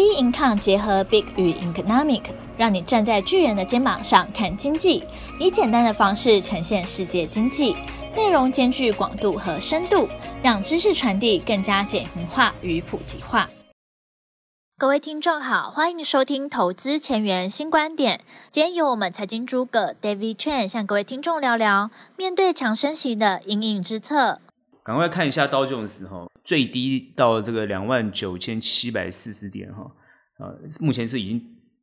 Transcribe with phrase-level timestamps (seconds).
[0.00, 2.22] B Income 结合 Big 与 Economic，
[2.56, 5.04] 让你站在巨人的肩膀上看经济，
[5.38, 7.76] 以简单的方式呈现世界经济，
[8.16, 10.08] 内容兼具广度和深度，
[10.42, 13.50] 让知识传递更加简明化与普及化。
[14.78, 18.22] 各位听众好，欢迎收听投资前沿新观点。
[18.50, 24.40] 今天由我们财经诸葛 David Chen 向各位听众聊聊面对强升息的隐隐之策。
[24.82, 29.84] 赶快看一下道琼斯哈，最低到这个两万九千七百四十点哈，
[30.38, 31.40] 啊，目前是已经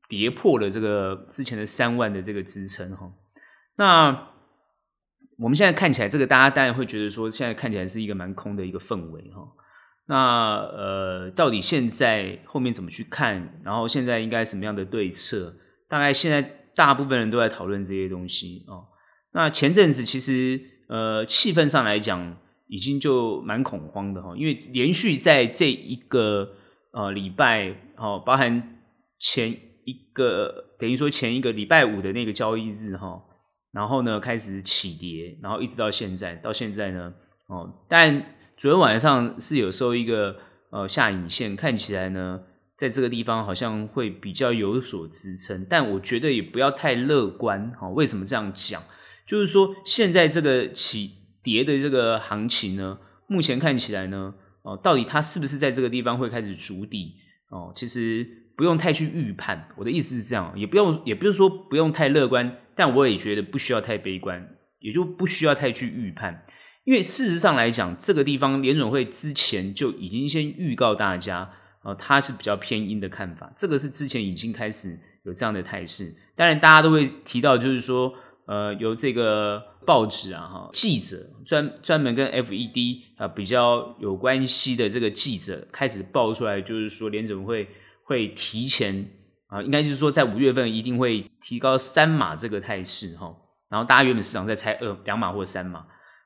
[0.09, 3.09] 跌破了这个之前的三万的这个支撑哈。
[3.77, 4.27] 那
[5.37, 9.47] 我们现在看起来，这个大家当然会觉得说，现在看起来是一个蛮空的一个氛围哈。
[10.07, 13.61] 那呃，到底现在后面怎么去看？
[13.63, 15.55] 然后现在应该什么样的对策？
[15.87, 16.41] 大概现在
[16.75, 18.83] 大部分人都在讨论这些东西哦。
[19.31, 26.49] 那前阵子其实呃，气氛上来讲，已经就蛮恐慌的哈，因为连续在这一个
[26.91, 28.81] 呃礼拜哦，包含
[29.19, 29.51] 前
[29.85, 33.21] 一个等于说前一个礼拜五的那个交易日哈，
[33.71, 37.13] 然后呢开始起跌，然后一直到现在，到现在呢
[37.47, 38.33] 哦，但。
[38.59, 40.35] 昨天晚上是有收一个
[40.71, 42.41] 呃下影线，看起来呢，
[42.75, 47.71] 在这个地方好像会比较有所支撑，但我觉得也不要太乐观。
[47.79, 48.81] 哈，为什么这样讲？
[49.27, 51.11] 就是说现在这个起
[51.47, 57.15] 跌的这个行情呢，目前看起来呢，哦，到底它是不是在这个地方会开始筑底？
[57.49, 59.69] 哦，其实不用太去预判。
[59.77, 64.45] 我的意思是这样，也不用，也不是说不用太乐观，但我也觉得不需要太悲观，
[64.79, 66.45] 也就不需要太去预判。
[66.83, 71.49] 因为事实上来讲，这个地方联准会之前就已经先预告大家，
[71.83, 73.53] 哦，它是比较偏阴的看法。
[73.55, 76.13] 这个是之前已经开始有这样的态势。
[76.35, 78.13] 当然，大家都会提到，就是说，
[78.47, 87.67] 呃，由这个报纸啊，哈，记者专专门跟 FED 啊比较有关系的这个记者开始爆出来，就是说联准会
[88.05, 89.11] 会提前
[89.47, 93.35] 啊，应该就是说在五月份一定会提高三码这个态势哈。
[93.69, 95.85] 然后大家原本市场在猜二两码或三码。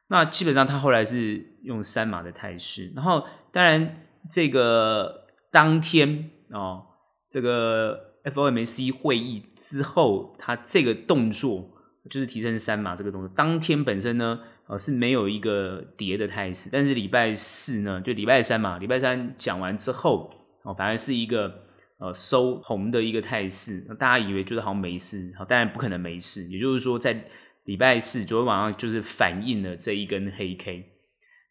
[0.09, 6.83] 那基本上，他后来是用三码的态势，然后当然这个当天哦，
[7.29, 11.71] 这个 FOMC 会议之后，他这个动作
[12.09, 20.29] 就是提升三码这个动作，当天本身呢，呃是没有一个跌的态势，但是礼拜四呢，就礼拜三嘛，礼拜三讲完之后，
[20.63, 21.53] 哦，反而是一个
[21.99, 27.25] 呃收红的一个态势，大家以为就是好像没事，好，当然不可能没事，也就是说在。
[27.65, 30.83] 礼拜四昨天晚上就是反映了这一根黑 K，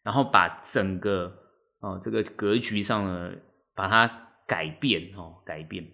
[0.03, 1.31] 然后把整个
[1.79, 3.31] 哦这个格局上呢
[3.73, 4.11] 把它
[4.45, 5.87] 改变哦改变。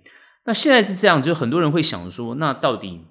[0.43, 3.05] 那现在是这样，就很多人会想说，那到底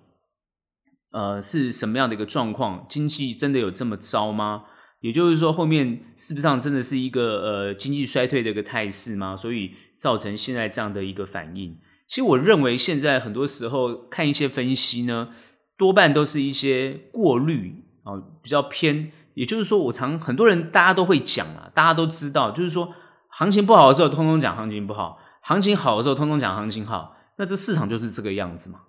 [1.16, 2.84] 呃是什么样的一个状况？
[2.88, 4.64] 经济真的有这么糟吗？
[5.00, 9.34] 也就是说，后面是不是上真的是一个呃经济衰退的一个态势吗？
[9.34, 11.78] 所以造成现在这样的一个反应。
[12.06, 15.30] 其实我认为现在很多时候看一些分析呢。
[15.78, 19.12] 多半都是一些过滤啊，比较偏。
[19.34, 22.94] 也就是说，我常很多人大家都会讲啊，大家都知道，就是说
[23.28, 27.14] 行情不好的时候，通通讲行情不好；行情好的时候，通通讲行情好。
[27.36, 28.80] 那这市场就是这个样子嘛。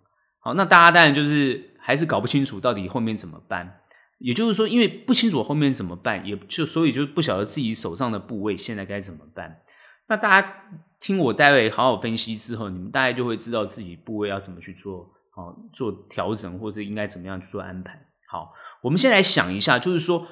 [0.48, 3.82] 好，那大家当然就是还是搞不清楚到底后面怎么办。
[4.20, 9.60] 也就是说，因为不清楚后面怎么办，也就所以就不晓得自己手上的部位现在该怎么办。
[10.08, 10.54] 那大家
[11.02, 15.12] 听我待会好好分析之后，你们大概就会知道自己部位要怎么去做。
[15.36, 18.00] 好，做调整，或是应该怎么样去做安排？
[18.30, 18.54] 好，
[18.84, 20.26] 我们先来想一下，就是说，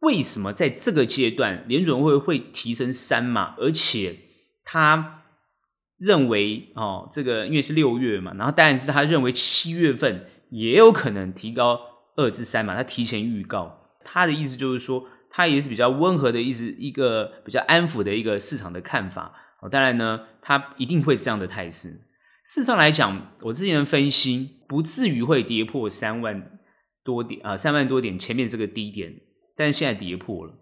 [0.00, 4.18] 为什么在这个阶段联准会会提升三码，而且
[4.64, 5.19] 它
[6.00, 11.78] 认为哦，这个因为是六月嘛，然后当然是他认为七月份也有可能提高
[12.16, 19.34] 二至三嘛，他提前预告，他的意思就是说，他也是比较温和的意思，一个比较安抚的一个市场的看法。
[19.60, 21.88] 哦，当然呢，他一定会这样的态势。
[22.42, 26.58] 事实上来讲，我之前分析不至于会跌破三万
[27.04, 29.12] 多点啊，三万多点前面这个低点，
[29.54, 30.54] 但是现在跌破了。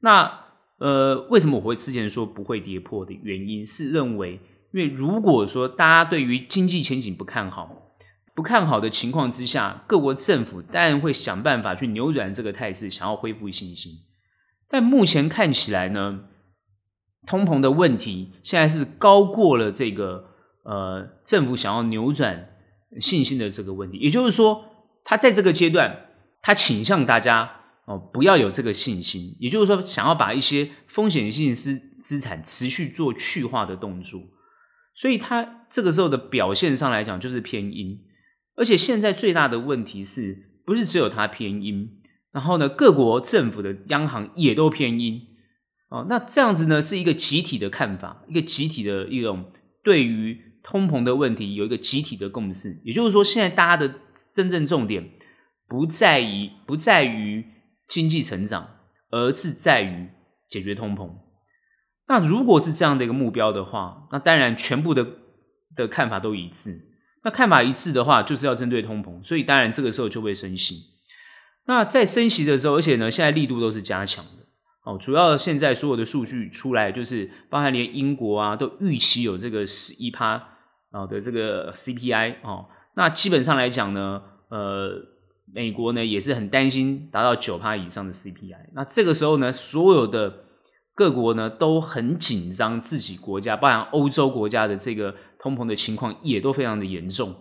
[0.00, 0.44] 那
[0.78, 4.38] 呃，为什么我会之前说不会跌破的原因是认为，
[4.76, 7.94] 因为如果说大家对于经济前景不看好，
[8.34, 13.92] 不看好的情况之下，各国政府当然会想办法去扭转这个态势，想要恢复信心。
[14.68, 16.24] 但目前看起来呢，
[17.26, 20.32] 通膨的问题现在是高过了这个。
[20.68, 22.48] 呃，政府想要扭转
[22.98, 24.64] 信心的这个问题，也就是说，
[25.04, 26.08] 他在这个阶段，
[26.42, 34.20] 他倾向大家哦、不要有这个信心，也就是说，想要把一些风险性资资产持续做去化的动作，
[34.96, 38.00] 所以他这个时候的表现上来讲就是偏鹰，
[38.56, 41.88] 而且现在最大的问题是不是只有他偏鹰，
[42.32, 45.20] 然后呢，各国政府的央行也都偏鹰
[45.90, 49.52] 哦，那这样子呢是一个集体的看法，一个集体的一种。
[49.84, 54.00] 对于通膨的问题有一个集体的共识，也就是说，现在大家的
[54.34, 55.10] 真正重点
[55.68, 57.44] 不在于不在于
[57.86, 58.68] 经济成长，
[59.10, 60.08] 而是在于
[60.50, 61.08] 解决通膨。
[62.08, 65.06] 那如果是这样的一个目标的话，那当然全部的
[65.74, 66.82] 的看法都一致。
[67.24, 70.84] 那看法一致的话，就是要针对通膨，所以当然这个时候就会升息。
[71.66, 74.30] 那在升息的时候，而且呢，现在力度都是加强的。
[74.84, 80.34] 哦，主要现在所有的数据出来，就是包含连英国啊，都预期有这个十一趴
[80.92, 82.66] 啊的这个 CPI 哦。
[82.94, 84.92] 那基本上来讲呢，呃，
[85.52, 88.70] 美国呢也是很担心达到九趴以上的 CPI。
[88.74, 90.44] 那这个时候呢，所有的
[90.96, 97.34] 各国呢都很紧张，自己国家，包含欧洲国家的这个通膨的情况也都非常的严重。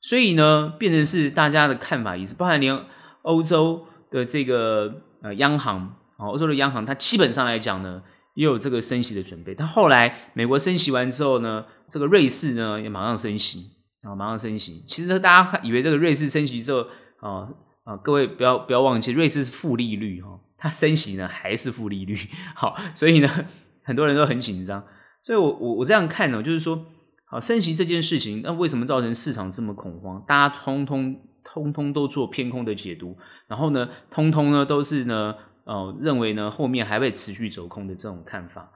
[0.00, 2.86] 所以呢，变成是大家的看法也是，包含连
[3.22, 6.28] 欧洲的这个呃央行啊。
[6.28, 8.00] 欧洲的央行，它基本上来讲呢，
[8.34, 9.54] 也有这个升息的准备。
[9.54, 13.72] 但后来美国升息完之后呢，这个瑞士呢也马上升息
[14.02, 14.84] 啊，马上升息。
[14.86, 16.86] 其实大家以为这个瑞士升息之后
[17.20, 17.48] 啊
[17.84, 20.28] 啊，各位不要不要忘记，瑞士是负利率哈，
[20.60, 22.16] 它升息呢还是负利率。
[22.54, 23.28] 好，所以呢
[23.82, 24.80] 很多人都很紧张。
[25.20, 26.86] 所以我我我这样看呢，就是说，
[27.24, 30.22] 好升息这件事情，那为什么造成市场这么恐慌？
[30.28, 33.16] 大家通通通通都做偏空的解读，
[33.48, 35.34] 然后呢，通通呢都是呢。
[35.64, 38.72] 哦，认为呢后面还会持续走空的这种看法，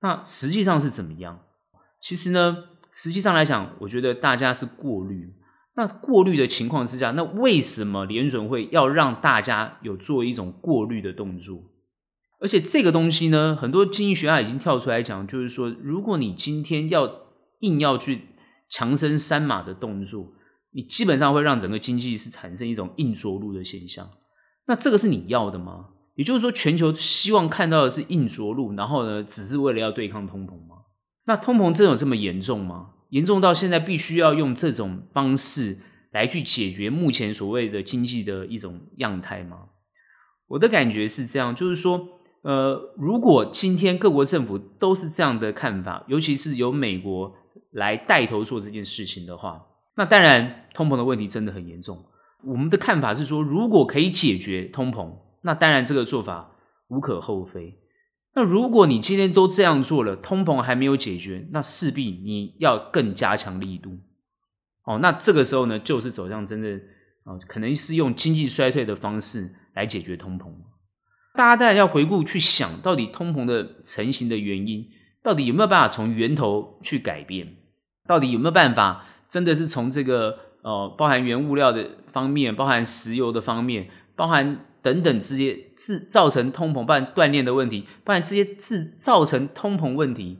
[0.00, 1.40] 那实际上是怎么样？
[2.00, 2.56] 其实呢，
[2.90, 5.34] 实际上来讲，我觉得大家是过滤。
[5.78, 11.62] 那过滤的情况之下，那为什么联准会要让大家有做一种过滤的动作？
[12.40, 17.08] 而且这个东西呢，很多经济学家已经跳出来讲，就是说，如果你今天要
[17.60, 18.22] 硬要去
[18.68, 20.32] 强升三码的动作，
[20.72, 24.10] 你基本上会让整个经济是产生一种硬着陆的现象。
[24.66, 25.90] 那这个是你要的吗？
[26.16, 30.78] 也就是说，全球希望看到的是硬着陆，然后呢，只是为了要对抗通膨吗？
[31.26, 32.94] 那通膨真的有这么严重吗？
[33.10, 35.78] 严重到现在必须要用这种方式
[36.10, 39.68] 来去解决目前所谓的经济的一种样态吗？
[40.48, 42.08] 我的感觉是这样，就是说，
[42.42, 47.34] 呃，如果今天各国政府都是这样的看法，尤其是由美国
[47.72, 49.66] 来带头做这件事情的话，
[49.96, 52.02] 那当然通膨的问题真的很严重。
[52.44, 55.12] 我们的看法是说，如果可以解决通膨，
[55.42, 56.52] 那当然，这个做法
[56.88, 57.78] 无可厚非。
[58.34, 63.98] 那如果你今天都这样做了，通膨还没有解决，那势必你要更加强力度。
[64.84, 66.68] 哦，那这个时候呢，就是走向真的
[67.24, 70.52] 哦，可能是用经济衰退的方式来解决通膨。
[71.34, 74.86] 大家当然要回顾去想，到底通膨的成型的原因，
[75.22, 77.56] 到底有没有办法从源头去改变？
[78.06, 84.64] 到底有没有办法真的是从这个呃，包含原物料的方面，包含石油的方面，包含。
[84.82, 90.38] 等等，这些制造成通膨，不然断链的问题，不然这些制造成通膨问题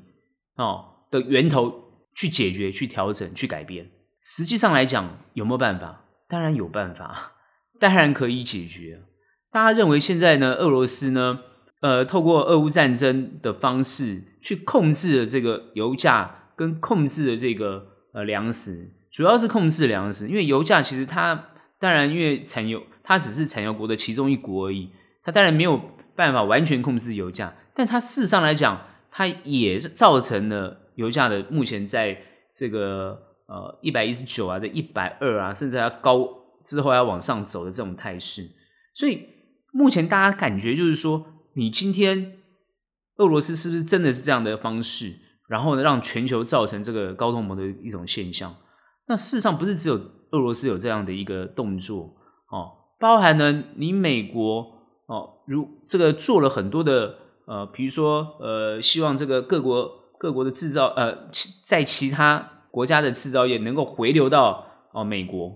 [0.56, 1.72] 哦的源头
[2.14, 3.90] 去解决、去调整、去改变。
[4.22, 6.04] 实际上来讲，有没有办法？
[6.28, 7.32] 当然有办法，
[7.80, 9.02] 当然可以解决。
[9.50, 11.38] 大家认为现在呢，俄罗斯呢，
[11.80, 22.82] 呃，透过俄乌战争的方式去控制了这个油价，跟控制了这个呃粮食，主要是控制粮食，因为油价其实它当然因为产油。
[23.10, 24.90] 它只是产油国的其中一国而已，
[25.22, 25.80] 它当然没有
[26.14, 32.20] 办法完全控制油价，但它事实上来讲，它也造成了油价的目前在
[32.54, 36.28] 这个呃一百一十九啊，这一百二啊，甚至要高
[36.62, 38.46] 之后要往上走的这种态势。
[38.94, 39.24] 所以
[39.72, 42.34] 目前大家感觉就是说，你今天
[43.16, 45.14] 俄罗斯是不是真的是这样的方式，
[45.48, 48.54] 然后呢，让全球造成这个高通膨的一种现象？
[49.06, 49.98] 那事实上不是只有
[50.30, 52.14] 俄罗斯有这样的一个动作
[52.50, 52.72] 哦。
[52.98, 54.66] 包含呢你美国
[55.06, 57.14] 哦，如这个做了很多的
[57.46, 61.28] 呃，比如说呃，希望这个各国各国的制造呃，
[61.64, 65.48] 在其他国家的制造业能够回流到哦美国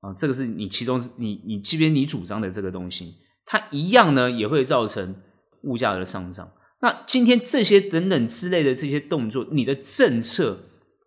[0.00, 3.14] 啊，这个是你其中你你即便你主张的这个东西，
[3.46, 5.16] 它一样呢也会造成
[5.62, 6.50] 物价的上涨。
[6.80, 10.58] 那今天这些等等之类的这些动作，你的政策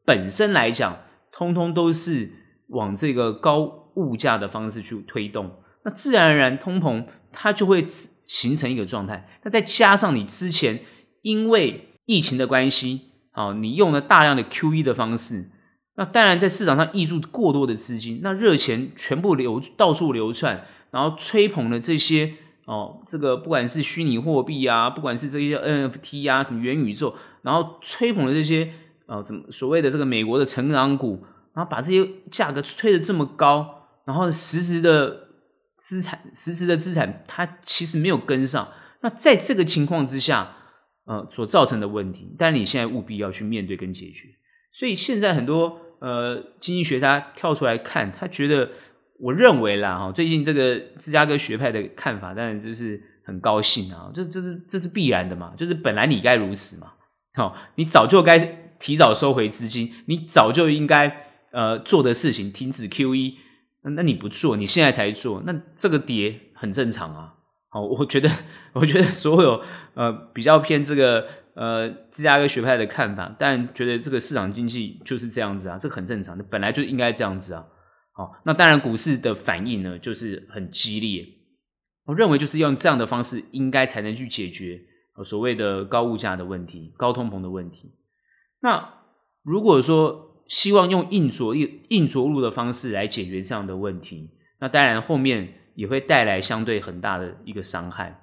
[0.03, 0.97] 本身来讲，
[1.31, 2.29] 通通都是
[2.71, 5.51] 往这个高物价的方式去推动。
[5.83, 7.85] 那自然而然，通膨它就会
[8.23, 9.29] 形成一个状态。
[9.43, 10.79] 那再加上你之前
[11.21, 13.01] 因为疫情的关系，
[13.31, 15.49] 啊，你用了大量的 QE 的方式，
[15.95, 22.33] 那当然在市场上溢注过多的资金，那热钱全部流到处流窜，然后吹捧了这些
[22.65, 28.71] 哦，这个不管是虚拟货币啊，不管是这些 NFT 啊，什么元宇宙，然后吹捧了这些
[29.07, 35.29] 啊，怎么所谓的这个美国的成长股，然后把这些价格吹得这么高，然后实质的。
[35.83, 38.69] 资产实质的资产，它其实没有跟上。
[39.01, 40.55] 那在这个情况之下，
[41.05, 44.27] 呃，所造成的问题，但你现在务必要去面对跟解决。
[44.71, 48.69] 所以现在很多呃经济学家跳出来看，他觉得，
[49.19, 56.93] 我认为啦哈，最近这个芝加哥学派的看法，当然就是很高兴啊，这这是这是必然的嘛，就是本来你该如此嘛，
[57.33, 58.37] 好，你早就该
[58.77, 63.35] 提早收回资金，你早就应该呃做的事情，停止 QE，
[63.83, 67.35] 那那你不做，你现在才做，那这个跌很正常啊。
[67.69, 68.29] 好，我觉得
[68.73, 69.61] 我觉得所有
[69.93, 71.27] 呃比较偏这个。
[71.53, 77.65] 呃，芝加哥学派的看法，但觉得这个市场经济就是这样子啊，这很正常的，本来就应该这样子啊。
[78.13, 81.27] 好，那当然股市的反应呢，就是很激烈。
[82.05, 84.79] 我认为就是用这样的方式，应该才能去解决
[85.25, 87.91] 所谓的高物价的问题、高通膨的问题。
[88.61, 89.01] 那
[89.43, 94.29] 如果说希望用硬着硬、硬着陆的方式来解决这样的问题，
[94.59, 98.21] 那当然后面也会带来相对很大的一个伤害。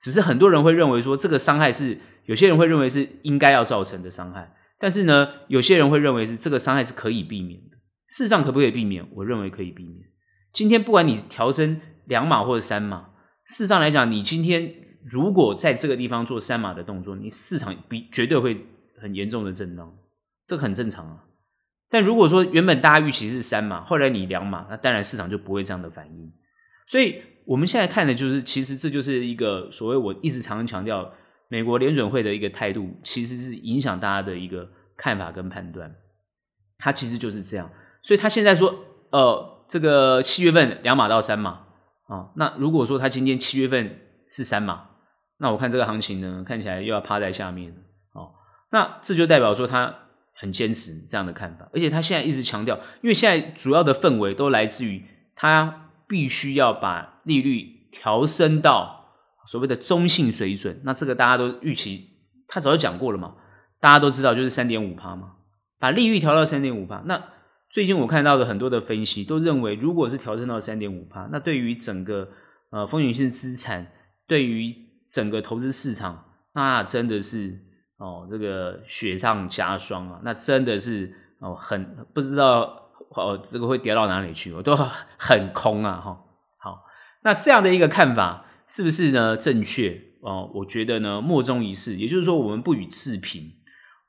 [0.00, 7.76] 只是很多人会认为说，这个伤害是有些人会认为是应该要造成的伤害，但是呢，有些人会认为是这个伤害是可以避免的。
[8.06, 9.04] 事实上，可不可以避免？
[9.16, 10.06] 我认为可以避免。
[10.52, 13.08] 今天不管你调升两码或者三码，
[13.46, 14.72] 事实上来讲，你今天
[15.04, 18.64] 如果在这个地方做三码的动作，你市场比绝对会
[19.02, 19.92] 很严重的震荡，
[20.46, 21.24] 这很正常啊。
[21.94, 26.32] 但如果说原本大家预期是三码，后来你两码，那当然市场就不会这样的反应。
[26.86, 27.22] 所以。
[27.46, 31.12] 我们现在看的就是，其实这就是一个所谓我一直常常强调，
[31.48, 35.94] 美国联准会的一个态度，其实是影响大家的一个看法跟判断。
[36.78, 37.70] 它其实就是这样，
[38.00, 38.74] 所以他现在说，
[39.10, 41.66] 呃，这个七月份两码到三码
[42.06, 44.86] 啊，那如果说他今天七月份是三码，
[45.36, 47.74] 那我看这个行情呢，看起来又要趴在下面
[48.14, 48.32] 哦。
[48.70, 49.94] 那这就代表说他
[50.34, 55.02] 很坚持这样的看法，而且他现在一直强调，因为现在主要的氛围都来自于
[55.34, 55.80] 他。
[56.06, 59.14] 必须要把利率调升到
[59.46, 62.10] 所谓的中性水准，那这个大家都预期，
[62.46, 63.36] 他早就讲过了嘛，
[63.80, 65.36] 大家都知道就是三点五趴嘛，
[65.78, 67.02] 把利率调到三点五趴。
[67.06, 67.24] 那
[67.70, 72.28] 最近我看到的很多的分析都认为，如果是调升到三点五趴，那对于整个
[72.70, 73.90] 呃风险性资产，
[74.26, 74.76] 对于
[75.08, 77.63] 整个投资市场，那真的是
[77.98, 82.80] 哦这个雪上加霜啊，那真的是哦很不知道。
[83.16, 84.52] 哦，这个会跌到哪里去？
[84.52, 86.18] 我都很空啊，哈。
[86.58, 86.82] 好，
[87.22, 90.02] 那这样的一个看法是不是呢正确？
[90.20, 91.94] 哦，我觉得呢莫衷一是。
[91.94, 93.52] 也就是说，我们不予置评。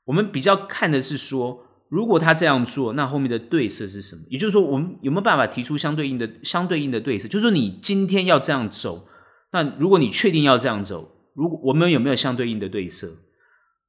[0.06, 4.22] 我们比较看的是说，如果他这样做，那后面的对策是什么？
[4.28, 7.28] 也就是说，我们有没有办法提出相对应的、相对应的对策？
[7.28, 9.06] 就是说，你今天要这样走，
[9.52, 13.06] 那如果你确定要这样走，如果我们有没有相对应的对策？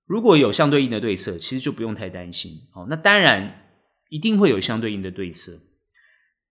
[0.08, 2.62] 如果有相对应的对策，其实就不用太担心。
[2.74, 3.64] 哦，那当然。
[4.10, 5.60] 一定会有相对应的对策。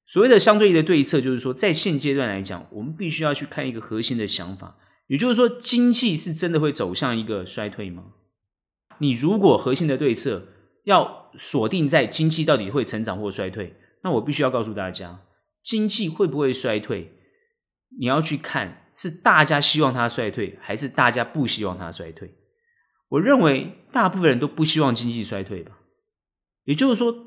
[0.04, 8.12] 所谓的相对应的对策，就是说，在现阶段来讲，我们必须要去看一个核心的想法，也就是说，经济是真的会走向一个衰退吗？
[8.98, 10.48] 你如果核心的对策
[10.84, 15.22] 要锁定在经济到底会成长或衰退，那我必须要告诉大家，
[15.64, 17.10] 经济会不会衰退，
[17.98, 22.35] 你要去看是大家希望它衰退，还是大家不希望它衰退。
[23.08, 25.78] 我认为大部分人都不希望经济衰退吧，
[26.64, 27.24] 也就是说。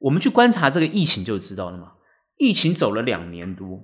[0.00, 1.94] 我们去观察这个疫情就知道了嘛。
[2.36, 3.80] 疫情走了两年多，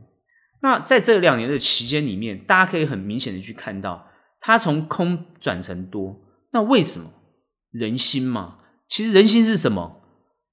[0.61, 4.09] 那在这两年的期间里面，大家可以很明显的去看到，
[4.39, 6.21] 它从空转成多。
[6.53, 7.11] 那为什么？
[7.71, 8.59] 人心嘛。
[8.87, 10.03] 其实人心是什么？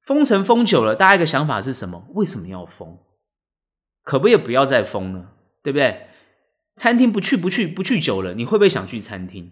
[0.06, 2.08] 封城封久了，大家一个想法是什么？
[2.14, 2.98] 为什么要封？
[4.04, 5.34] 可不可以不要再封了？
[5.62, 6.08] 对不对？
[6.78, 9.52] 餐厅不去不去不去久了，你会不会想去餐厅？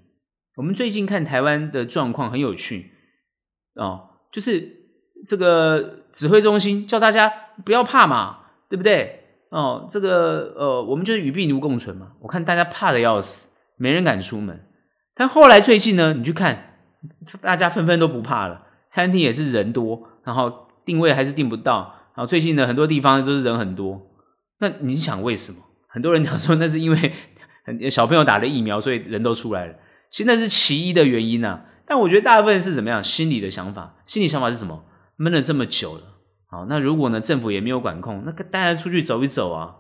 [0.58, 2.92] 我们最近看台湾的状况很有趣
[3.76, 4.76] 哦，就是。
[5.26, 7.28] 这个指挥中心叫大家
[7.66, 8.38] 不要怕嘛，
[8.70, 9.24] 对不对？
[9.50, 12.12] 哦，这个呃，我们就是与病毒共存嘛。
[12.22, 14.64] 我看大家怕的要死，没人敢出门。
[15.16, 16.76] 但后来最近呢，你去看，
[17.42, 18.68] 大家纷纷都不怕了。
[18.88, 21.96] 餐厅也是人多，然后定位还是订不到。
[22.16, 24.00] 然后最近呢，很多地方都是人很多。
[24.60, 25.58] 那你想为什么？
[25.88, 27.14] 很多人讲说那是因为
[27.90, 29.74] 小朋友打了疫苗，所以人都出来了。
[30.12, 31.66] 现在是其一的原因啊。
[31.86, 33.04] 但我觉得大部分是怎么样？
[33.04, 34.84] 心理的想法，心理想法是什么？
[35.20, 36.02] 闷了这么久了，
[36.46, 39.74] 好，那如果呢，政府也没有管控，那大家出去走一走啊，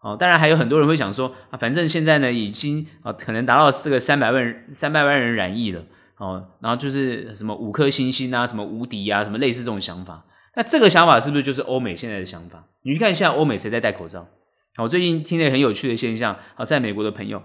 [0.00, 5.84] 好，当然还有很多人会想说啊，反正现在呢已经啊可能达到这个三百万三百万人染疫了，
[6.16, 10.24] 哦，然后就是什么五颗星星啊，什么无敌啊，什么类似这种想法，
[10.56, 12.64] 那这个想法是不是就是欧美现在的想法？
[12.82, 14.26] 你去看现在欧美谁在戴口罩？
[14.78, 17.40] 我最近听了很有趣的现象，啊，在美国的朋友，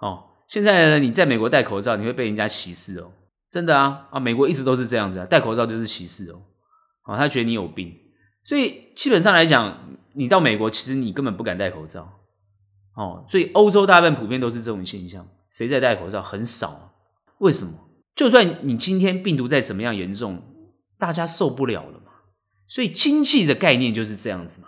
[0.00, 3.12] 哦，现在呢你在美国戴口罩，你会被人家歧视哦，
[3.50, 6.42] 真的啊，啊，美国一直都是这样子啊，戴口罩就是歧视哦。
[7.04, 7.94] 哦，他觉得你有病，
[8.44, 9.78] 所以基本上来讲，
[10.14, 12.18] 你到美国其实你根本不敢戴口罩。
[12.94, 16.92] 哦，所以欧洲大部分普遍都是这种现象，谁在戴口罩很少。
[17.38, 17.72] 为什么？
[18.16, 20.42] 就算你今天病毒再怎么样严重，
[20.98, 22.12] 大家受不了了嘛。
[22.66, 24.67] 所以经济的概念就是这样子嘛。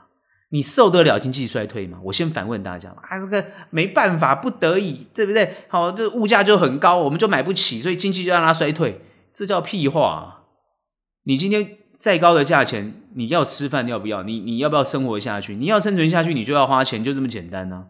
[0.53, 1.99] 你受得了经济衰退吗？
[2.03, 5.55] 我先反问大家啊，这个没办法，不得已，对不对？
[5.69, 9.01] 好，这物价就很高，我们就买不起，所以经济就让它衰退，
[9.33, 10.23] 这叫屁话啊！
[11.23, 14.25] 你今天再高的价钱，你要吃饭要不要？
[14.25, 15.55] 你你要不要生活下去？
[15.55, 17.85] 你要生存下去，你就要花钱，就这么简单呢、啊。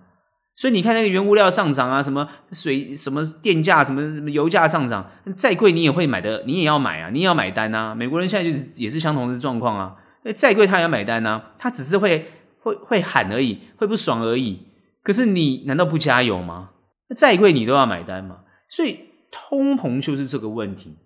[0.55, 7.95] 所以你看那个原物料上涨啊，什么水、什么电价、什么什么油价上涨，再贵你也会买的，你也要买啊，你也要买单啊。
[7.95, 9.97] 美国人现在就是也是相同的状况啊，
[10.35, 12.33] 再贵他也要买单啊，他只是会。
[12.61, 14.67] 会会喊而已，会不爽而已。
[15.03, 16.71] 可是你难道不加油吗？
[17.17, 18.41] 再贵你都要买单吗？
[18.69, 19.01] 所以
[19.31, 20.97] 通膨就是这个问题。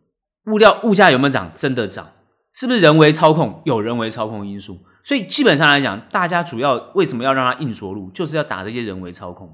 [0.46, 1.50] 物料物价有没有涨？
[1.54, 2.06] 真的涨？
[2.52, 3.62] 是不是人为操控？
[3.64, 4.78] 有人为操控因素。
[5.02, 9.50] 所以基本上来讲，大家主要为什么要让它硬着陆，就是要打这些人为操控。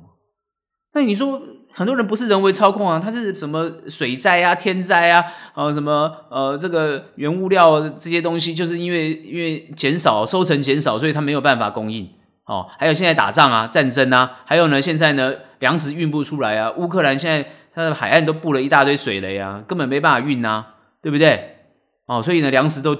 [0.92, 1.40] 那你说
[1.80, 12.06] 很多人不是人为操控啊，他是什么水灾啊、天灾啊，呃，什么呃，这个原物料这些东西，就是因为因为减少收成减少，所以他没有办法供应
[12.44, 12.66] 哦。
[12.78, 21.56] 还有现在打仗啊、战争啊，还有呢，现在呢粮食运不出来啊，乌克兰现在它的海岸都布了一大堆水雷啊，根本没办法运啊，对不对？
[22.04, 22.94] 哦，所以呢粮食都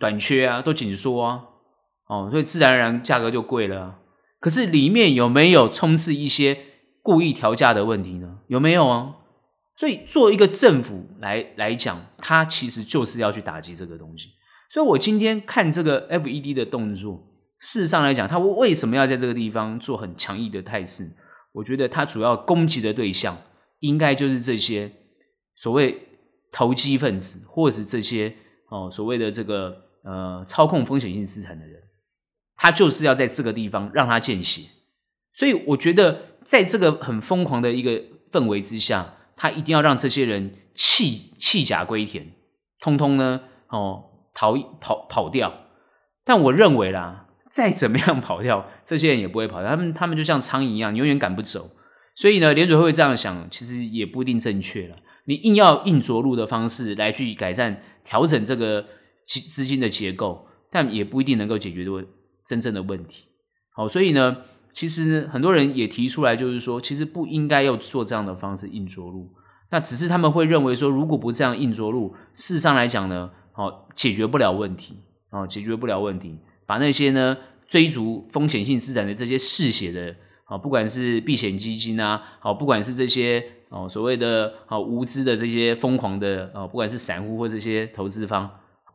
[0.00, 1.42] 短缺啊，都紧缩啊，
[2.08, 3.96] 哦，所以自然而然价格就贵了。
[4.40, 6.56] 可是里面有没有充斥一些？
[7.06, 8.38] 故意调价的问题呢？
[8.48, 9.14] 有没有啊？
[9.76, 14.30] 所以，作为一个政府来来讲，它其实就是要去打击这个东西。
[14.68, 17.24] 所以我今天看这个 FED 的动作，
[17.60, 21.08] 事实上来讲，它为什么要在这个地方做很强硬的态势？
[21.52, 23.38] 我觉得它主要攻击的对象，
[23.78, 24.90] 应该就是这些
[25.54, 26.08] 所谓
[26.50, 28.34] 投机分子，或者是这些
[28.70, 31.80] 哦所谓的这个呃操控风险性资产的人，
[32.56, 34.62] 他就是要在这个地方让他见血。
[35.32, 36.34] 所以，我觉得。
[36.46, 38.00] 在这个很疯狂的一个
[38.30, 42.32] 氛围之下，他一定要让这些人弃弃甲归田，
[42.80, 45.52] 通通呢哦逃跑跑掉。
[46.24, 51.68] 但我认为啦，再怎么样跑掉，这些人也不会跑掉，他们他们就像苍蝇一样，永远赶不走。
[52.14, 54.96] 所以呢，联准会这样想，其实也不一定正确了。
[55.24, 58.86] 你硬要硬着陆的方式来去改善、调整这个
[59.26, 61.90] 资金的结构，但也不一定能够解决这
[62.46, 63.24] 真正的问题。
[63.74, 64.36] 好，所以呢。
[64.76, 69.26] 其实很多人也提出来，就是说，其实不应该要做这样的方式硬着陆。
[69.70, 74.98] 那只是他们会认为说，如果不这样硬着陆，事实上来讲呢，哦，解决不了问题，
[75.30, 77.34] 哦，解决不了问题，把那些呢
[77.66, 88.50] 追逐风险性资产的这些嗜血的，啊，不管是避险基金啊，好，不管是这些哦所谓的啊无知的这些疯狂的啊，不管是散户或这些投资方，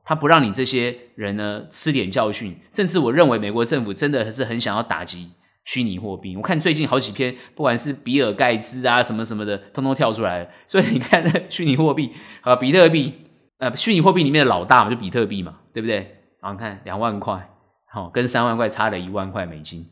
[0.06, 5.32] 他不让你这些人呢吃点教训，甚至我认为美国政府真的是很想要打击。
[5.64, 10.50] 虚拟货币，我看最近好几篇，不管是比尔盖茨啊什么什么的，通通跳出来了。
[10.66, 13.14] 所以你看，那虚拟货币啊，比特币，
[13.60, 15.98] 呃，虚拟货币里面的老大嘛，就比特币嘛，对不对？
[16.42, 17.48] 然后你看两万块，
[17.94, 19.88] 好，跟三万块差了一万块美金，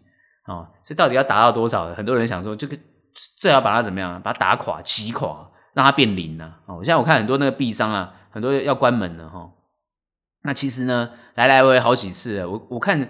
[0.46, 1.94] 啊，所以到底要达到多少？
[1.94, 2.76] 很多人想说，这个
[3.40, 4.20] 最好把它怎么样？
[4.24, 6.56] 把它打垮、击垮，让它变零呢？
[6.66, 9.52] 哦，现在我看很多那个币商啊，很多要关门了哈。
[10.42, 13.08] 那其实呢，来来回回好几次，我我看。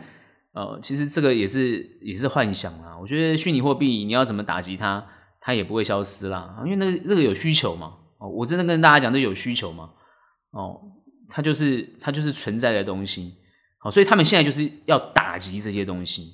[0.51, 2.97] 呃，其实这个也是也是幻想啦。
[2.99, 5.05] 我觉得虚拟货币你要怎么打击它，
[5.39, 7.93] 它也不会消失啦，因为那个这个有需求嘛。
[8.17, 9.91] 哦，我真的跟大家讲，这有需求嘛。
[10.51, 10.81] 哦，
[11.29, 13.35] 它就是它就是存在的东西。
[13.77, 16.33] 好，所以他们现在就是要打击这些东西。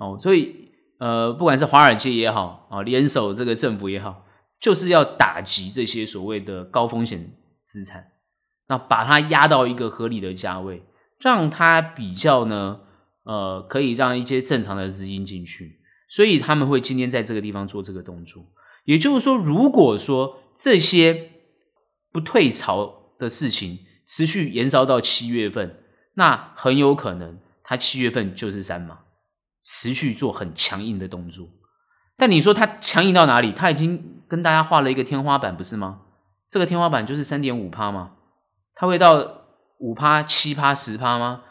[0.00, 4.24] 哦，所以呃，不管是华尔街也好啊，联手这个政府也好，
[4.60, 8.08] 就是要打击这些所谓的高风险资产，
[8.68, 10.82] 那把它压到一个合理的价位，
[11.20, 12.80] 让它比较呢。
[13.24, 18.44] 呃，可以让一些正常的资金进去，所以他们会今天在这个地方做这个动作。
[18.84, 21.30] 也就是说，如果说这些
[22.12, 25.82] 不退潮的事情持续延烧到七月份，
[26.14, 29.00] 那很有可能他七月份就是三码，
[29.64, 31.48] 持续做很强硬的动作。
[32.16, 33.52] 但你说他强硬到哪里？
[33.52, 36.02] 他已经跟大家画了一个天花板，不是吗？
[36.48, 38.12] 这个天花板就是三点五趴吗？
[38.74, 39.46] 他会到
[39.78, 41.42] 五趴、七趴、十趴吗？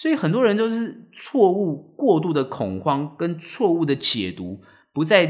[0.00, 4.62] 所以很多人都是错误、过度的恐慌跟错误的解读，
[4.94, 5.26] 不再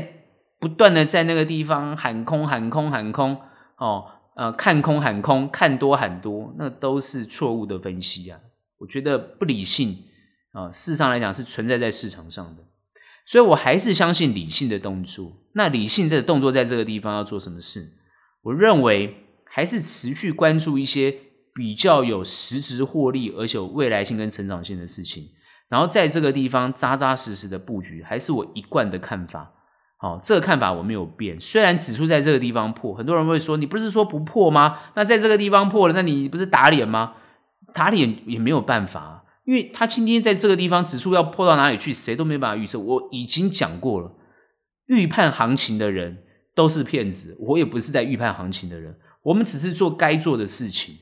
[0.60, 3.36] 不断的在那个地方喊空、喊空、喊空，
[3.78, 4.04] 哦，
[4.36, 8.38] 呃，看空、喊空，看多、喊多，那都是错误的分析啊！
[8.78, 10.04] 我觉得不理性
[10.52, 12.62] 啊，事实上来讲是存在在市场上的，
[13.26, 15.32] 所以我还是相信理性的动作。
[15.54, 17.80] 那理性的动作在这个地方要做什么事？
[18.42, 21.16] 我认为还是持续关注一些。
[21.54, 25.28] 比较有实质获利，而且有未来性跟成长性的事情，
[25.68, 29.52] 然后在这个地方扎扎实实的布局，还是我一贯的看法。
[29.96, 31.38] 好，这个看法我没有变。
[31.38, 34.78] 虽然指数在这个地方破，很多人会说，你不是说不破吗？
[34.94, 37.14] 那在这个地方破了，那你不是打脸吗？
[37.74, 42.78] 打脸也没有办法，因为他今天在这个地方指数要破到哪里去，谁都没办法预测。
[42.78, 44.10] 我已经讲过了，
[44.86, 46.22] 预判行情的人
[46.54, 50.96] 都是骗子，我也不是在预判行情的人，我们只是做该做的事情。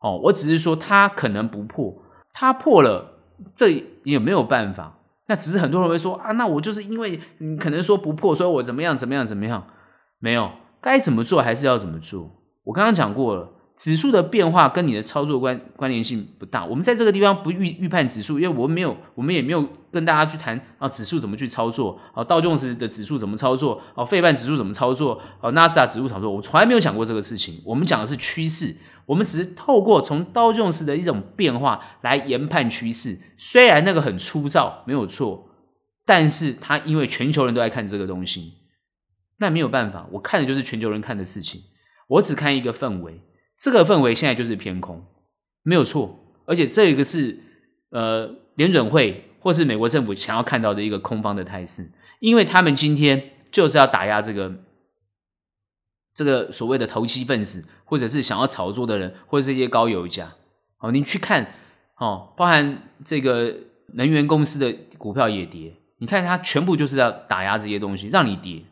[0.00, 1.94] 哦，我只是说它可能不破，
[2.32, 3.18] 它破了，
[3.54, 3.68] 这
[4.04, 4.98] 也没有办法。
[5.26, 9.66] 那只是很多人会说啊，那我就是因为你可能说不破，所以我怎么样怎么样怎么样？
[10.18, 12.30] 没有，该怎么做还是要怎么做。
[12.64, 16.64] 我刚刚讲过了，指数的变化跟你的操作关关联性不大。
[16.64, 27.62] 我们在这个地方不预预判指数，因为我们没有，我们也没有跟大家去谈啊，指数怎么去操作啊，道琼斯的指数怎么操作啊，费半指数怎么操作啊，纳斯达指数怎么操作，我从来没有讲过这个事情。
[27.64, 28.74] 我们讲的是趋势。
[29.06, 35.48] 我们只是透过从道琼斯的一种变化来研判趋势，虽然那个很粗糙，没有错，
[36.04, 38.54] 但是它因为全球人都在看这个东西，
[39.38, 41.62] 那没有办法，我看的就是全球人看的事情，
[42.08, 43.22] 我只看一个氛围，
[43.58, 45.04] 这个氛围现在就是偏空，
[45.62, 47.38] 没有错，而且这个是
[47.90, 51.90] 呃联准会或是美国政府想要看到的一个空方的态势，
[52.20, 54.52] 因为他们今天就是要打压这个。
[56.14, 60.34] 这个所谓的投机分子，或者是想要炒作的人，或者是一些高油价，
[60.80, 61.52] 哦，你去看，
[61.96, 63.54] 哦，包含这个
[63.94, 68.64] 能源公司的股票也跌，你看它全部就是要打压这些东西，让你跌。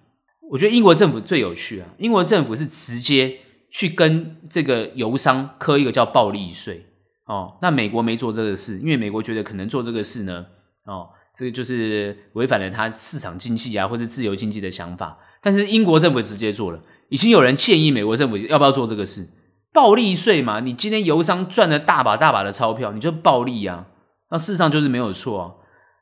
[0.51, 3.39] 我觉得英国政府最有趣啊，英国政府是直接
[3.77, 6.87] 去跟这个油商磕一个叫暴利税，
[7.27, 10.47] 哦，那美国没做这个事，因为美国觉得可能做这个事呢，
[10.87, 16.81] 哦，这个就是违反了它市场经济啊，或者自由经济的想法，但是英国政府直接做了。
[17.11, 19.29] 已经有人建议美国政府要不要做这个事？
[19.75, 23.89] 暴利税嘛，你今天油商赚了大把大把的钞票，你就暴利啊？
[24.31, 25.53] 那事实上就是没有错啊。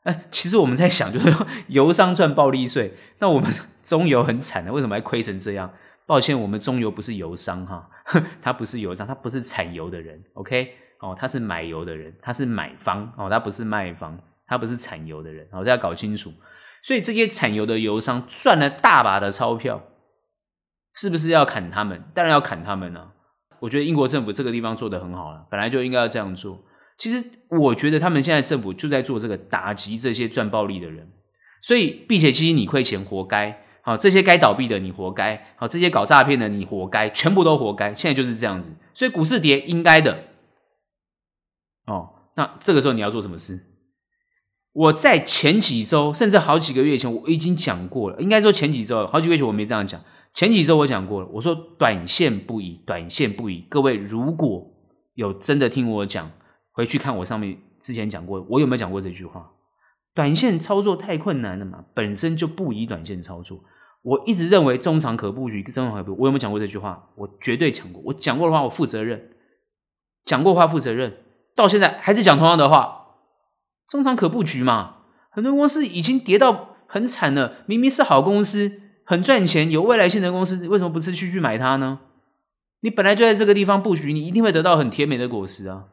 [0.03, 1.35] 哎，其实我们在想，就是
[1.67, 3.51] 油 商赚暴利税，那我们
[3.83, 5.69] 中油很惨的，为什么还亏成这样？
[6.05, 7.89] 抱歉，我们中油不是油商哈，
[8.41, 10.73] 他不是油商，他不是产油的人，OK？
[11.01, 16.31] 哦，他是买油的人，他是买方哦，他不是卖方，他不是产油的人，哦，大家搞清楚。
[16.83, 19.83] 所以这些产油的油商赚了大把的钞票。
[20.97, 22.01] 是不是要砍他们？
[22.13, 23.11] 当然要砍他们了啊。
[23.59, 26.63] 我觉得英国政府这个地方做得很好了，本来就应该要这样做。
[26.97, 31.11] 其实我觉得他们现在政府就在做这个打击这些赚暴利的人。
[31.61, 37.93] 所以避险基金你亏钱活该，好，这些该倒闭的你活该，好，这些搞诈骗的你活该，全部都活该。
[37.93, 40.23] 现在就是这样子，所以股市跌应该的。
[41.85, 43.61] 哦，那这个时候你要做什么事？
[44.73, 50.01] 我在前几周甚至好几个月前我已经讲过了，应该说前几周好几个月前我没这样讲。
[50.33, 53.63] 前几周我讲过了，我说短线不宜，短线不宜。
[53.69, 54.67] 各位如果
[55.13, 56.31] 有真的听我讲，
[56.71, 59.51] 回去看我上面之前讲过，我有没有讲过这句话？
[60.15, 63.63] 短线操作太困难了嘛，本身就不宜短线操作。
[64.05, 66.15] 我一直认为中长可布局，中长可布。
[66.19, 67.09] 我有没有讲过这句话？
[67.15, 68.01] 我绝对讲过。
[68.05, 69.31] 我讲过的话，我负责任。
[70.23, 71.17] 讲过话负责任，
[71.55, 73.07] 到现在还是讲同样的话。
[73.89, 74.97] 中长可布局嘛，
[75.31, 78.81] 很多公司已经跌到很惨了，明明是好公司。
[79.07, 81.99] 很赚钱、有未来性的公司，为什么不是去去买它呢？
[82.81, 85.85] 你本来就在这个地方布局，你一定会得到很甜美的果实啊！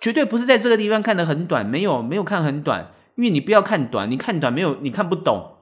[0.00, 5.57] 绝对不是在这个地方看得很短，没有没有看很短，因为你不要看短，你看短没有你看不懂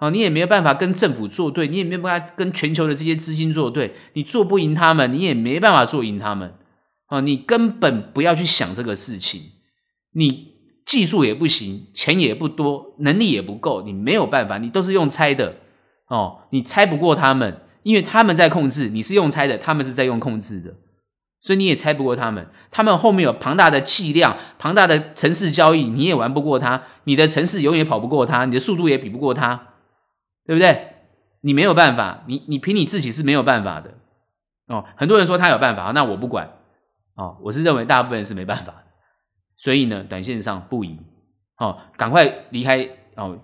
[0.00, 6.54] 啊，你也没有办法跟政府作对，你也没有办法跟全球的这些资金作对，你做不赢他们，你也没办法做赢他们
[7.06, 7.20] 啊！
[7.20, 9.42] 你根本不要去想这个事情，
[10.14, 10.54] 你
[10.86, 15.56] 技术也不行，钱也不多，能力也不够，你没有办法，你都是用猜的。
[16.08, 20.74] 哦，你猜不过他们，因为他们在控制，你是用猜的，他们是在用控制的，
[21.40, 22.48] 所以你也猜不过他们。
[22.70, 26.82] 他们后面有庞大的计量、庞大的城市交易，你也玩不过他。
[27.04, 29.68] 你的城市永远跑不过他，你的速度也比不过他，
[30.46, 30.94] 对不对？
[31.42, 33.94] 你没有办法，你你凭你自己是没有办法的。
[34.66, 36.50] 哦，很多人说他有办法，那我不管。
[37.14, 38.74] 哦，我是认为大部分人是没办法，
[39.56, 40.98] 所以呢，短线上不宜。
[41.58, 43.38] 哦，赶快离开哦。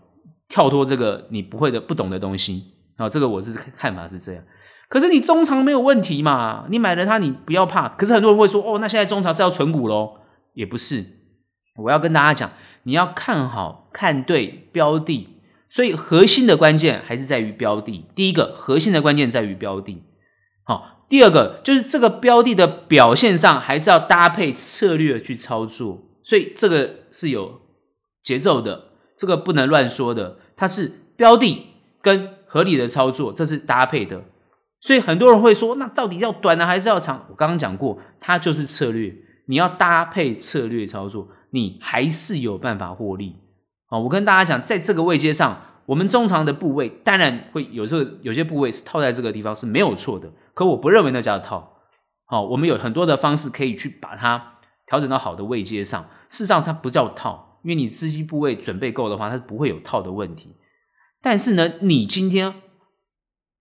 [0.49, 4.45] 跳脱这个你不会的、不懂的东西啊，这个我是看法是这样。
[4.89, 6.67] 可是你中长没有问题嘛？
[6.71, 7.89] 你买了它，你不要怕。
[7.89, 10.21] 可是很多人会说，哦，那现在中长是要存股咯？
[10.55, 11.05] 也不是。
[11.83, 12.51] 我要跟大家讲，
[12.85, 15.36] 你要看好、看对标的。
[15.69, 18.07] 所以核心的关键还是在于标的。
[18.15, 20.03] 第一个，核心的关键在于标的。
[20.65, 26.03] 好，第二个就是这个标的的表现上，还是要搭配策略去操作。
[26.23, 27.61] 所以这个是有
[28.25, 28.85] 节奏的。
[29.17, 31.69] 这个不能乱说的，它是标的
[32.03, 34.25] 跟合理的操作，这是搭配的。
[34.79, 37.27] 所以很多人会说，那到底要短呢，还是要长？
[37.31, 39.15] 我刚刚讲过，它就是策略，
[39.47, 43.37] 你要搭配策略操作，你还是有办法获利。
[43.89, 51.75] 啊，我跟大家讲，在这个位阶上，我们中长的部位当然会有这个，有些部位是套在这个地方是没有错的，可我不认为那叫套。
[52.25, 54.55] 好，我们有很多的方式可以去把它
[54.87, 56.03] 调整到好的位阶上。
[56.29, 60.57] 事实上，它不叫套，因为你资金部位准备够的话，它不会有套的问题。
[61.23, 62.55] 但是呢，你今天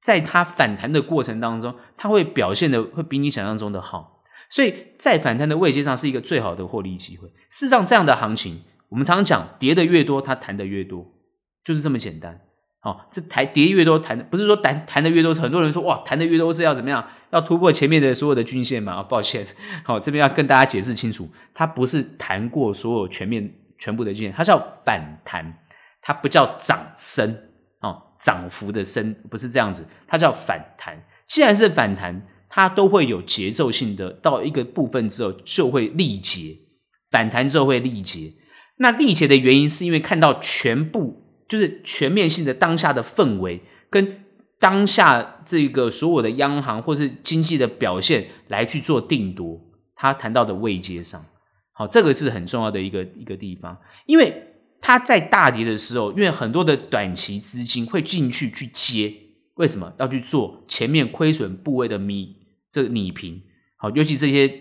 [0.02, 4.24] 在它反弹的过程当中，它会表现的会比你想象中的好。
[4.50, 7.28] 所以在反弹的位阶上是一个最好的获利机会。
[7.52, 8.64] 事实上，这样的行情，
[8.96, 11.06] 我们常常讲，跌的越多，它弹的越多，
[11.66, 12.40] 就是这么简单。
[12.82, 17.06] 哦，这台跌越多，弹不是说弹弹的越多，很多人说哇，弹的越多是要怎么样？
[17.32, 19.04] 要突破前面的所有的均线嘛？
[19.04, 19.46] 抱歉，
[19.84, 25.60] 好， 这边要跟大家解释清楚，它不是弹过所有全面全部的均线，它叫反弹，
[26.02, 27.36] 它不叫涨升，
[27.82, 31.04] 哦，涨幅的升不是这样子，它叫反弹。
[31.28, 36.56] 既然是反弹，它都会有节奏性的，到一个部分之后就会力竭，
[37.12, 38.32] 反弹之后会力竭。
[38.78, 41.22] 那力竭的原因是因为看到全部。
[41.48, 43.62] 就是全面性的当下的氛围，
[43.92, 44.26] 跟
[44.60, 49.62] 当下这个所有的央行或是经济的表现来去做定夺。
[49.96, 51.24] 他谈到的位阶上，
[51.72, 59.14] 好，这个是很重要的一个一个地方，因为他在大跌的时候，因为很多的短期资金会进去去接，
[59.58, 62.30] 为什么要去做前面亏损部位的弭
[62.72, 63.40] 这个弭平？
[63.78, 64.52] 好，尤其这些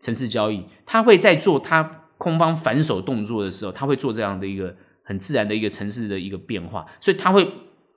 [0.00, 4.74] 城市交易，他会在做他空方反手动作的时候，他会做这样的一个。
[5.04, 7.44] 很自然的一个程式的一个变化，所以他会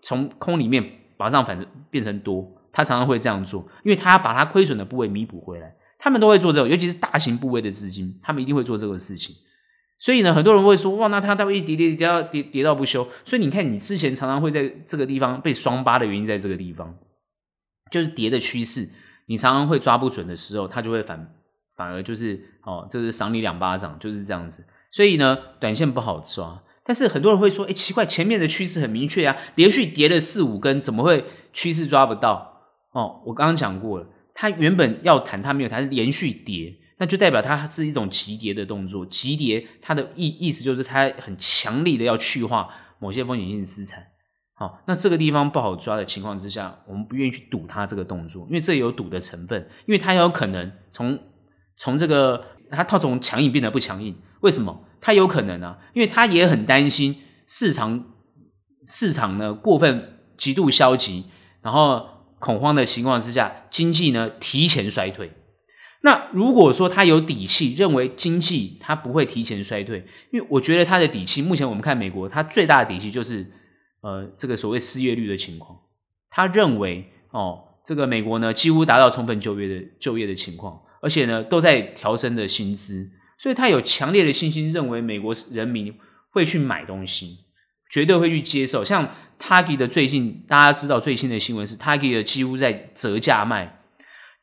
[0.02, 0.84] 从空里面
[1.20, 1.56] 马上反
[1.92, 5.72] 变成多，他常常会这样做，因为他把他亏损的部位弥补回来。
[6.00, 9.36] 他们都会做这个，尤其是大型部位的资金，他们一定会做这个事情。
[10.00, 13.08] 所以呢，很多人会说，哇，那他他会一跌跌跌到跌跌到不休。
[13.24, 16.92] 所以你看，你之前常常会在这个地方被双八的原因，在这个地方，
[17.92, 18.90] 就是跌的趋势，
[19.28, 21.32] 你常常会抓不准的时候，他就会反
[21.76, 24.66] 反而就是哦，就是赏你两巴掌，就是这样子。
[24.92, 26.62] 所以呢，短线不好抓。
[26.88, 32.62] 但是很多人会说，哎，奇怪，前面的趋势很明确啊，连续跌了四五根，怎么会趋势抓不到？
[32.92, 39.04] 哦，我刚刚讲过了，它原本要弹，它没有弹，是连续跌，那就代表它是一种急跌的动作。
[39.06, 44.06] 急跌，它的意意思就是它很强力的要去化某些风险性资产。
[44.54, 51.20] 好、哦，那这个地方不好抓的情况之下，我们不愿意去赌它这个动作，因为这有赌的成分，因为它有可能从
[51.76, 54.86] 从这个它套从强硬变得不强硬，为什么？
[55.02, 57.16] 他有可能啊，因为他也很担心
[57.48, 58.06] 市场
[58.88, 61.26] 市场呢过分极度消极，
[61.62, 62.08] 然后
[62.40, 65.32] 恐慌的情况之下，经济呢提前衰退。
[66.02, 73.46] 那如果说他有底气，认为经济他不会提前衰退，因为我觉得他的底气，目前我们看美国，他最大的底气就是
[74.02, 75.80] 呃这个所谓失业率的情况。
[76.30, 83.12] 他认为哦，这个美国呢几乎达到充分就业的就业的情况，而且呢都在调升的薪资。
[83.38, 85.94] 所以他有强烈的信心，认为美国人民
[86.32, 87.40] 会去买东西，
[87.92, 88.84] 绝对会去接受。
[88.84, 93.82] 像 Targy 的最近，大家知道最新的新闻是 Target 几乎在折价卖。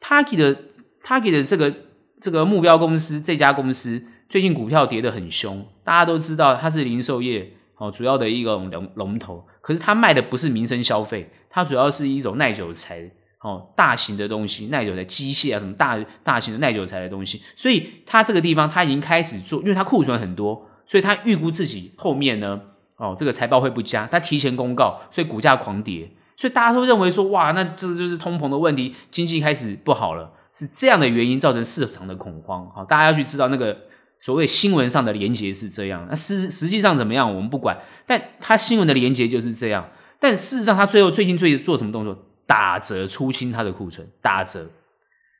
[0.01, 0.55] ，Targy 的
[1.03, 1.75] Targy 的这个
[2.20, 13.11] 这个目标公司这家公司最近股票跌得很凶，大家都知道它是零售业哦主要的一个龙龙头，可是它卖的不是民生消费，它主要是一种耐久材。
[13.42, 22.61] 哦，大型的东西，耐久的机械啊，什么大大型的耐久材的东西，所以他这个地方他已经开始做，因为他库存很多，所以他预估自己后面呢，
[22.96, 32.70] 哦，这个财报会不佳，他提前公告，所以股价狂跌，所以大家都认为说，哇，那这就是通膨的问题，经济开始不好了，是这样的原因造成市场的恐慌。
[32.72, 33.76] 好，大家要去知道那个
[34.20, 37.76] 所谓新闻上的连结是这样，那实实际上怎么样我们不管，
[38.07, 39.88] 但他新闻的连结就是这样，
[40.20, 42.16] 但事实上他最后最近最做什么动作？
[42.46, 44.68] 打折出清它的库存，打折，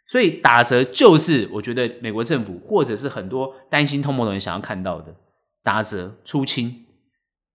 [0.05, 5.15] 所以打折就是我觉得美国政府或者是很多担心通膨的人想要看到的，
[5.63, 6.85] 打折出清，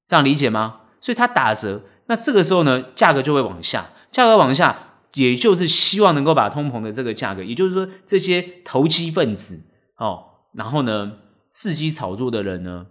[0.07, 0.81] 这样理解吗？
[0.99, 4.77] 所以它打折，那这个时候呢，价格就会往下，价格往下，
[5.13, 9.63] 也就是希望能够把通膨的这个价格，也就是说这些投机分子
[9.97, 11.13] 哦，然后呢，
[11.51, 12.85] 伺机炒作的人呢，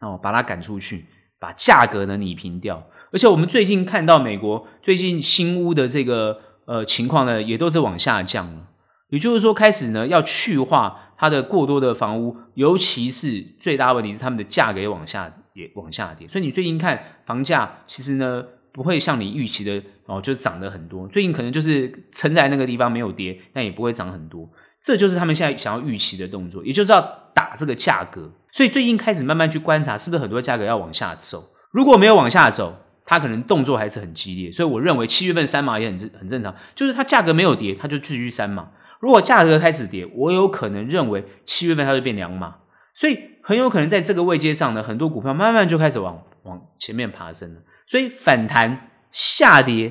[0.00, 1.06] 哦，把它赶出去，
[1.38, 2.86] 把价格呢拟平掉。
[3.10, 8.68] 而且我们最近看到美国最近新屋的这个呃情况呢，也都是往下降了。
[9.08, 16.28] 也就是说，开始呢要去化它的过多的房屋，尤其是最大问题是他们的价格也往下也往下跌。
[16.28, 21.08] 所以你最近看房价，其实呢不会像你预期的哦，就涨得很多。
[21.08, 24.46] 最近可能就是撑在那个地方没有跌，但也不会涨很多。
[24.80, 27.00] 这就是他们现在想要预期的动作，也就是要
[27.34, 28.30] 打这个价格。
[28.52, 31.42] 所以最近开始慢慢去观察，是不是很多价格要往下走？
[31.70, 32.76] 如果没有往下走，
[33.10, 38.68] 它可能动作还是很激烈，所以我认为七月份三码也很正很正常，就是它价格没有跌，它就继续三码。
[39.00, 42.56] 如果价格开始跌，我有可能认为七月份它就变两码，
[42.94, 47.60] 所以很有可能在这个位阶上呢，很多股票慢慢就开始往往前面爬升了。
[47.86, 49.90] 所以反弹下跌，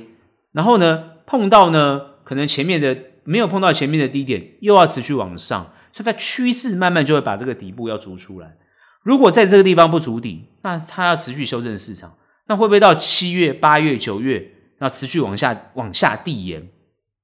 [0.52, 5.74] 然后呢碰到呢可能前面的没有碰到前面的低点，又要持续往上。
[5.92, 8.56] 所以它趋势慢慢就会把这个底部要逐出来。
[9.02, 12.14] 如果在这个地方不足底，那它要持续修正市场，
[12.48, 16.70] 那会不会到七月、八月、九月，那持续往下往下递延？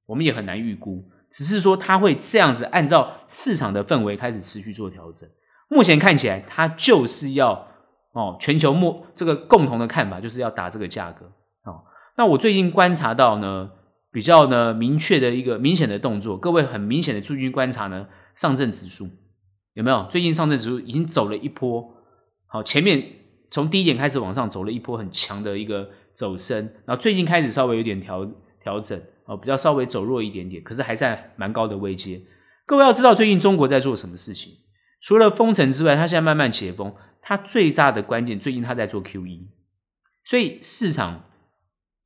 [0.06, 1.04] 我们也很难预估。
[1.30, 5.28] 只是说它会这样子按照市场的氛围开始持续做调整。
[5.68, 7.66] 目前看起来，它就是要
[8.12, 11.24] 哦，全球末这个共同的看法就是要打这个价格。
[11.64, 11.82] 哦，
[12.16, 13.70] 那我最近观察到呢，
[14.12, 18.06] 比较呢明确的一个明显的动作，各位很明显的注意观察呢，
[18.36, 19.08] 上证指数
[19.72, 20.06] 有没有？
[20.08, 21.84] 最近上证指数已经走了一波，
[22.46, 23.02] 好，前面
[23.54, 28.28] 从低点开始往上走了一波很强的一个走升，然后最近开始稍微有点调
[28.60, 29.00] 调整。
[29.26, 32.20] 哦，比较稍微走弱一点点，可是还在蛮高的位阶。
[32.66, 34.54] 各位要知道，最近中国在做什么事情？
[35.00, 36.92] 除了封城之外，它现在慢慢解封。
[37.22, 39.46] 它最大的关键，最近它在做 QE。
[40.24, 41.26] 所以市场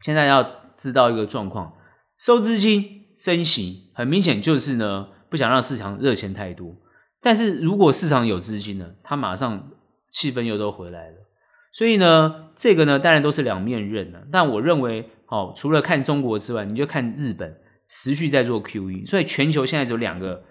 [0.05, 0.45] 现在要
[0.77, 1.73] 知道一个状况：
[2.19, 6.77] 收资金、升息，很明显就是呢，不想让市场热钱太多。
[7.23, 9.71] 但是如果市场有资金呢，它马上
[10.13, 11.17] 气氛又都回来了。
[11.79, 14.27] 所以呢，这个呢，当然都是两面刃了。
[14.33, 15.09] 但我认为。
[15.31, 17.55] 好，除了看中国之外，你就看日本
[17.87, 20.43] 持续在做 QE，所以全球现在只有两个，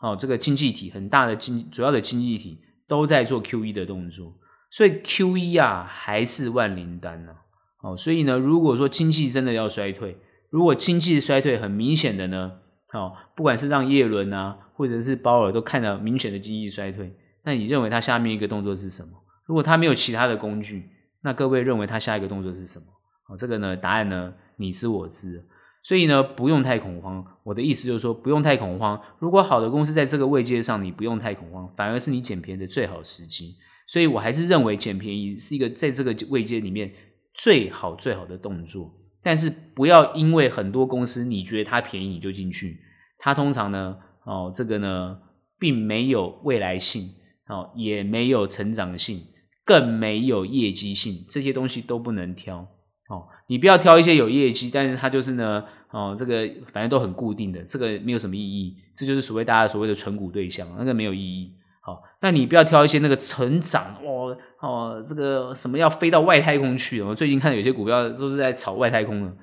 [0.00, 4.34] 哦，这个经济体很大的经主要的经济体都在做 QE 的动作，
[4.72, 7.32] 所以 QE 啊还是万灵丹呢。
[7.80, 10.18] 哦，所以呢，如果说经济真的要衰退，
[10.50, 12.54] 如果经济衰退很明显的呢，
[12.92, 19.10] 哦，不管是让耶伦啊，或者是鲍尔都看到明显的经济衰退，那你认为他下面一个动作是什么？
[19.48, 20.90] 如果他没有其他的工具，
[21.22, 22.84] 那各位认为他下一个动作是什么？
[23.28, 25.42] 哦，这个呢，答案呢，你知我知，
[25.82, 27.24] 所以呢，不用太恐慌。
[27.44, 29.00] 我的意思就是说，不用太恐慌。
[29.18, 33.56] 如果好的公司在这个位阶上，你不用太恐慌，反而是你捡便宜的最好时机。
[33.86, 36.92] 所以我还是认为捡便宜是一个在这个位阶里面
[37.32, 38.94] 最好最好的动作。
[39.22, 42.78] 但是不要因为很多公司你觉得它便宜你就进去，
[43.18, 45.18] 它通常呢，哦，这个呢，
[45.58, 47.10] 并没有未来性，
[47.48, 49.20] 哦，也没有成长性，
[49.68, 52.66] 更没有业绩性，这些东西都不能挑。
[53.10, 61.52] 哦，你不要挑一些有业绩，但是它就是呢，哦，这个反正都很固定的，这个没有什么意义，这就是所谓大家所谓的存股对象，那个没有意义。
[61.82, 69.36] 好、那你不要挑一些那个成长，哦哦，这个什么要飞到外太空去，我最近看有些股票都是在炒外太空的，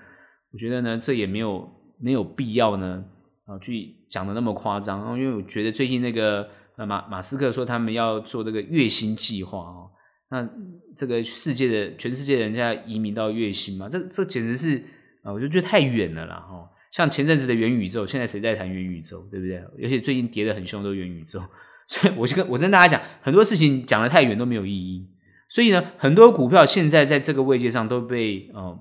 [0.51, 3.03] 我觉得呢，这也没有没有必要呢，
[3.45, 9.91] 啊，去讲的那么夸张，因为我觉得最近那个马马斯克说他们要做这个月薪计划哦。
[10.29, 10.49] 那
[10.97, 13.87] 这个世界的全世界人家移民到月薪嘛？
[13.87, 14.83] 这这简直是
[15.21, 16.37] 啊，我就觉得太远了啦！
[16.37, 19.57] 哈，像前阵子的元宇宙，现在谁在谈元宇宙，对不对？
[19.83, 21.41] 而且最近跌得很凶，都元宇宙。
[21.87, 25.07] 所以我就跟我跟大家讲，很多事情讲得太远都没有意义。
[25.47, 28.79] 所以呢，很多股票现在在这个位阶上都被呃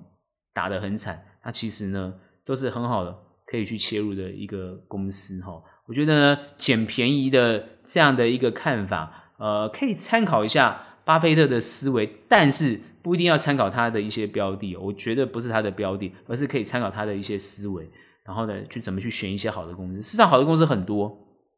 [0.55, 1.23] 打得很惨。
[1.45, 2.15] 那其实呢，
[2.47, 3.15] 都是很好的
[3.47, 5.63] 可以去切入的一个公司哈。
[5.87, 10.81] 我觉得呢，捡便宜的这样的一个看法，呃，可以参考一下。
[11.05, 17.89] 巴菲特的思维，但是不一定要参考他的一些标的，我觉得不是他的标的，而是可以参考他的一些思维，
[18.25, 20.01] 然后呢，去怎么去选一些好的公司。
[20.01, 21.15] 市场好的公司很多，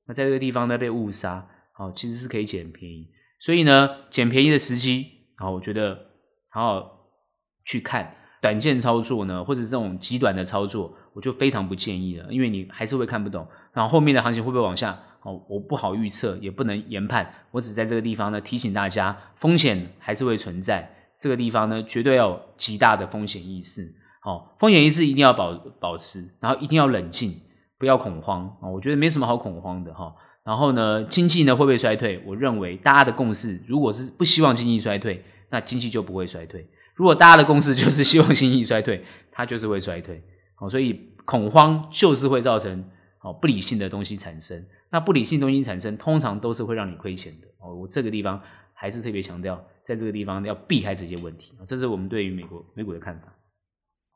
[0.07, 1.47] 那在这个地方呢被误杀，
[1.79, 3.09] 哦，其实是可以捡便宜。
[3.39, 5.07] 所以呢，捡便宜的时机，
[5.37, 5.97] 好，我觉得
[6.51, 6.91] 好好
[7.65, 15.01] 去看短线操作呢，或者这种极短的操作，我就非常不建议了，因为你还是会看不懂，然后后面的行情会不会往下？
[15.27, 17.29] 哦，我不好预测，也不能研判。
[17.51, 20.89] 我只在这个地方呢提醒大家，风险还是会存在。
[21.19, 23.83] 这个地方呢，绝对要有极大的风险意识。
[24.23, 27.35] 哦，风险意识一定要保保持，然后一定要冷静，
[27.77, 28.45] 不要恐慌。
[28.61, 30.15] 哦，我觉得没什么好恐慌的哈。
[30.45, 32.23] 然后呢，经济呢会不会衰退？
[32.25, 36.65] 我认为大家的共识，如果是不希望经济衰退，那经济就不会衰退。
[36.95, 40.23] 如果大家的共识就是希望经济衰退，它就是会衰退。
[40.61, 42.85] 哦，所以恐慌就是会造成
[43.27, 44.65] 哦不理性的东西产生。
[44.93, 47.75] 那不理性东西产生，通常都是会让你亏钱的哦。
[47.75, 48.41] 我这个地方
[48.73, 51.53] 还是特别强调，在这个地方要避开这些问题。
[51.67, 53.27] 这是我们对于美国美股的看法。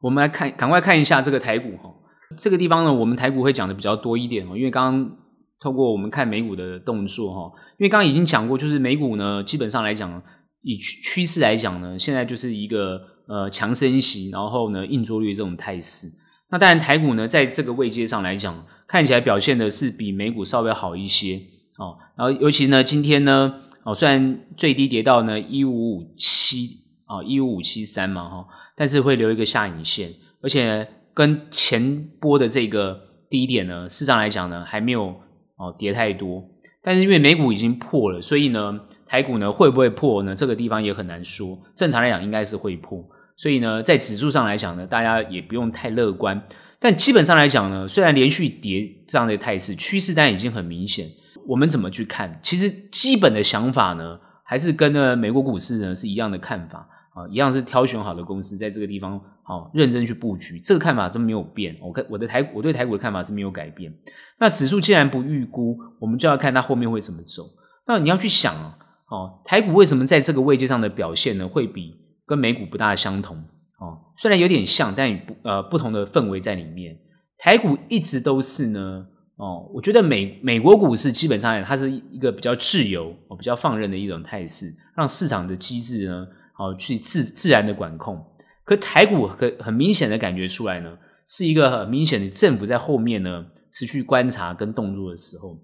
[0.01, 1.93] 我们来看，赶快看一下这个台股哈。
[2.39, 5.19] 这个地方呢，我们台股会讲的比较多一点哦，因为刚刚
[5.61, 10.23] 透过我们看美股的动作哈，因为刚刚已经讲过，就是美股呢，基本上来讲，
[10.63, 16.07] 以趋势来讲呢，现在就是一个呃强升息，然后呢硬着陆这种态势。
[16.53, 21.41] 那当然，台股呢，在这个位阶上来讲，看起来表现的是比美股稍微好一些
[21.79, 21.97] 哦。
[22.17, 28.45] 然后，尤其呢，今天呢，哦，虽然最低跌到呢一五五七啊，一五五七三嘛，哈，
[28.77, 30.13] 但是会留一个下影线，
[30.43, 35.15] 而且跟前波的这个低点呢，事实上来讲呢，还没有
[35.57, 36.43] 哦跌太多。
[36.83, 40.35] 但是因为美股已经破了，所以呢，台股呢会不会破呢？
[40.35, 41.57] 这个地方也很难说。
[41.77, 43.05] 正常来讲，应该是会破。
[43.37, 46.43] 所以呢，在指数上来讲呢，大家也不用太乐观。
[46.81, 51.07] 但基本上来讲呢，虽然连续跌这样的态势，趋势但已经很明显。
[51.47, 52.41] 我们怎么去看？
[52.43, 61.77] 其实基本的想法呢，还是跟呢美国股市呢是一样的看法啊，一样是挑选好的公司，在这个地方好认真去布局，这个看法真没有变。
[61.83, 63.93] 我看我的台我对台股的看法是没有改变。
[64.39, 67.45] 那指数既然不预估，我们就要看它后面会怎么走。
[67.87, 68.79] 那你要去想啊，
[69.09, 73.45] 哦，台股为什么在这个位阶上的表现呢，会比跟美股不大相同？
[74.21, 76.95] 虽然有点像，但不呃不同的氛围在里面。
[77.39, 79.07] 台股一直都是呢，
[79.37, 86.27] 哦，我觉得美美国股市基本上它是一个比较自由、哦比较放任的一种态势，让市场的机制呢，
[86.59, 88.23] 哦去自自然的管控。
[88.63, 95.59] 可台股很很明显的感觉出来呢，是一个很明显的政府在后面呢持续观察跟动作的时候。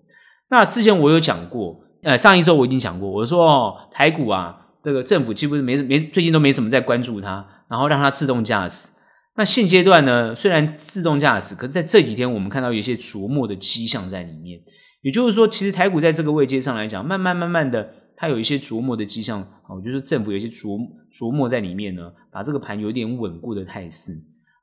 [0.48, 1.82] 那之前我有讲过。
[2.02, 4.54] 呃，上一周我已经讲过，我说哦，台股啊，
[4.84, 8.90] 这个政府几乎没没最近都没什么在关注它，然后让它自动驾驶。
[9.36, 14.60] 那现阶段呢，虽然自动驾驶，可是在这几天我们看到有一些琢磨的迹象在里面。
[15.02, 19.40] 也就是说，其实台股在这个位阶上来讲，慢慢慢慢的，它有一些琢磨的迹象。
[19.68, 20.78] 哦，就是政府有一些琢
[21.12, 24.12] 琢磨在里面呢，把这个盘有点稳固的态势。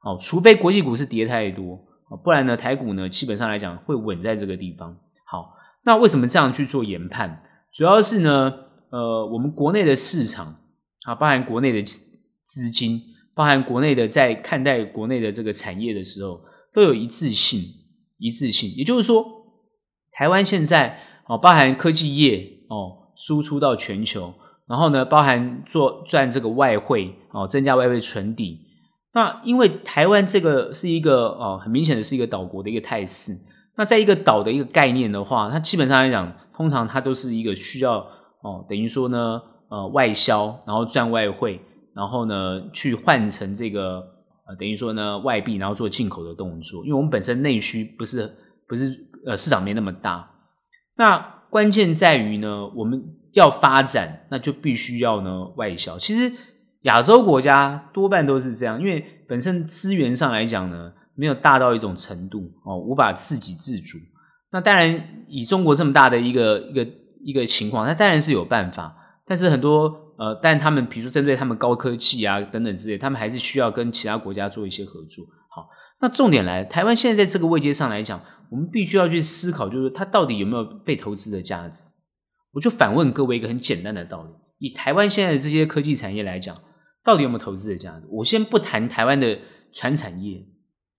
[0.04, 1.80] 哦，除非国际股市跌太多，
[2.24, 4.96] 不然呢，台股呢基本上来讲会稳在这个地方。
[5.26, 5.54] 好。
[5.86, 7.44] 那为什么这样去做研判？
[7.74, 8.54] 主要是呢，
[8.90, 10.56] 呃，我们国内的市场
[11.04, 11.84] 啊，包含国内的
[12.54, 13.02] 资金，
[13.34, 16.40] 包含国内的在看待国内的这个产业的时候，
[16.72, 17.60] 都有一致性，
[18.20, 18.72] 一致性。
[18.76, 19.26] 也就是说，
[20.12, 24.32] 台湾现在哦，包含科技业哦，输出到全球，
[24.68, 28.60] 然后呢，包含做赚这个外汇哦，增加外汇存底。
[29.16, 33.34] 那因为台湾这个是一个哦，很明显的是一个岛国的一个态势。
[33.76, 37.98] 那在一个岛的一个概念的话，它基本上来讲，通常它都是一个需要
[38.44, 41.60] 哦，等于说呢，呃，外销，然后赚外汇，
[41.96, 44.02] 然后呢，去换成这个
[44.48, 46.84] 呃，等于说呢，外币，然后做进口的动作。
[46.84, 48.30] 因为我们本身内需不是
[48.68, 50.30] 不是呃市场没那么大，
[50.98, 51.18] 那
[51.50, 55.98] 关键在于呢，我们要发展，那就必须要呢外销。
[55.98, 56.32] 其实
[56.82, 60.94] 亚洲国家多半都是这样，因为本身资源上来讲呢。
[61.16, 64.00] 没有大到一种程度哦，无法自给自足。
[64.52, 66.88] 那当然，以中国这么大的一个一个
[67.24, 68.98] 一个情况，它当然是有办法。
[69.24, 75.26] 但是很多呃，但他们比如说针对他们高科技啊等等之类，他们还是需要跟其他国家做一些合作。
[75.50, 75.68] 好，
[76.00, 81.92] 那重点来，台湾现在在这个位阶上来讲，我们必须要去思考，就是它到底有没有被投资的价值。
[82.54, 86.56] 我就反问各位一个很简单的道理：以台湾现在的这些科技产业来讲，
[87.04, 88.08] 到底有没有投资的价值？
[88.10, 89.38] 我先不谈台湾的
[89.74, 90.46] 传产业。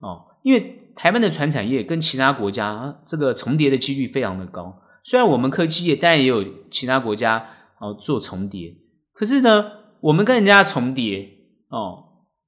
[0.01, 4.83] 哦，因为台湾的传产业跟其他国家这个重叠的几率非常的高。
[5.03, 7.47] 虽然我们科技业当然也有其他国家
[7.81, 8.75] 哦做重叠，
[9.15, 11.27] 可是呢，我们跟人家重叠
[11.69, 12.05] 哦，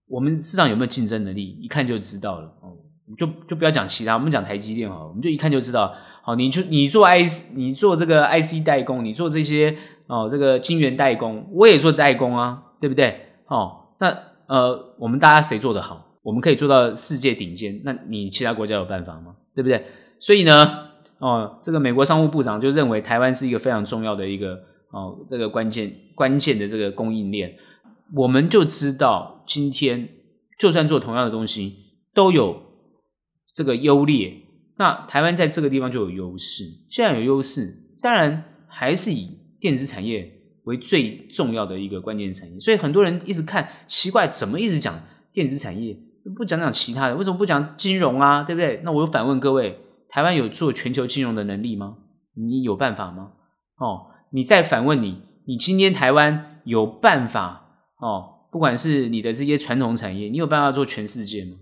[0.09, 2.77] 我们市场有没有竞争能力，一看就知道了哦。
[3.17, 5.95] 就就不要讲其他，我们讲台积电好，我们就一看就知道。
[6.23, 9.77] 好，你就你做 IC，你做这个 IC 代工，你做这些
[10.09, 13.29] 哦这个晶圆代工，我也做代工啊，对不对？
[13.47, 14.13] 哦，那
[14.49, 16.05] 呃，我们大家谁做得好？
[16.23, 19.37] 我们可以做到世界顶尖，那你其他国家有办法吗？
[19.55, 19.87] 对不对？
[20.19, 20.89] 所以呢，
[21.19, 24.59] 哦，这个美国商务部长就认为台湾是一个非常重要的一个
[24.97, 27.55] 哦，这个关键关键的这个供应链。
[28.15, 30.09] 我们就知道，今天
[30.59, 31.75] 就算做同样的东西，
[32.15, 32.63] 都有
[33.53, 34.33] 这个优劣。
[34.79, 36.65] 那台湾在这个地方就有优势。
[36.89, 37.67] 既然有优势，
[38.01, 40.33] 当然还是以电子产业
[40.65, 42.59] 为最重要的一个关键产业。
[42.59, 44.99] 所以很多人一直看奇怪，怎么一直讲
[45.31, 45.95] 电子产业？
[46.35, 48.43] 不讲讲其他的，为什么不讲金融啊？
[48.43, 48.81] 对不对？
[48.83, 49.79] 那我又反问各位：
[50.09, 51.99] 台湾有做全球金融的能力吗？
[52.35, 53.33] 你有办法吗？
[53.79, 58.35] 哦，你再反问你：你今天台湾有办法哦？
[58.51, 61.57] 不管是你的这些传统产业，你有办法做全世界吗？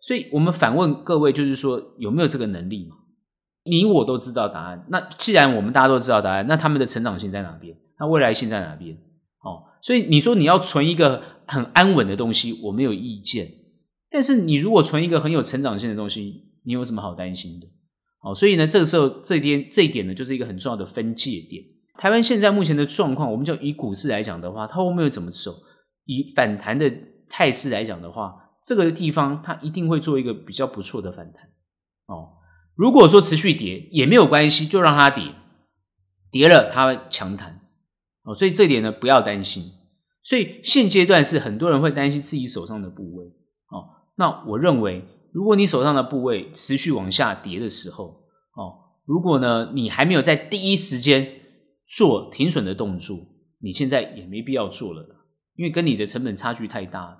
[0.00, 2.96] 所以我们反问各位，就是说有没有这个能力嘛？
[3.64, 4.84] 你我都知道答案。
[4.88, 7.76] 那既然我们大家都知道答案，那他们的成长性在哪边？
[7.98, 8.96] 那未来性在哪边？
[9.44, 13.48] 哦，所以你说你要存一个很安稳的东西，我没有意见。
[14.10, 17.66] 但是你如果存一个很有成长性的东西，你有什么好担心的？
[18.22, 21.62] 哦，所以呢，这个时候这边这一点呢，就是一个很重要的分界点。
[22.00, 25.52] 台湾现在目前的状况，我们就以股市来讲的话，它后面会怎么走？
[26.06, 26.90] 以反弹的
[27.28, 28.34] 态势来讲的话，
[28.64, 31.44] 这个地方它一定会做一个比较不错的反弹。
[32.06, 32.38] 哦，
[32.74, 35.34] 如果说持续跌也没有关系，就让它跌，
[36.32, 37.60] 跌了它强弹。
[38.24, 39.70] 哦，所以这点呢不要担心。
[40.22, 44.08] 所以现阶段是很多人会担心自己手上的部位哦。
[44.16, 48.06] 那我认为，如果你手上的部位持续往下跌的时候，
[48.54, 51.39] 哦，如果呢你还没有在第一时间
[51.96, 53.16] 做停损的动作，
[53.60, 55.04] 你现在也没必要做了，
[55.56, 57.16] 因为跟你的成本差距太大了，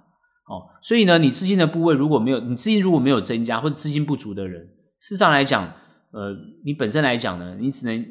[0.47, 4.63] 哦，所以呢，你资金的部位如果没有，你资金如果没有增加或者资金不足的人，
[5.01, 5.65] 事实上来讲，
[6.13, 8.07] 呃，你本身来讲呢，你只能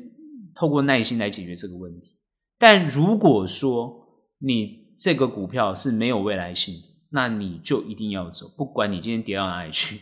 [0.54, 2.18] 透过耐心来解决这个问题。
[2.58, 3.94] 但如果说
[4.40, 6.82] 你这个股票是没有未来性的，
[7.12, 9.96] 那你就一定要走，不管你今天跌到哪里去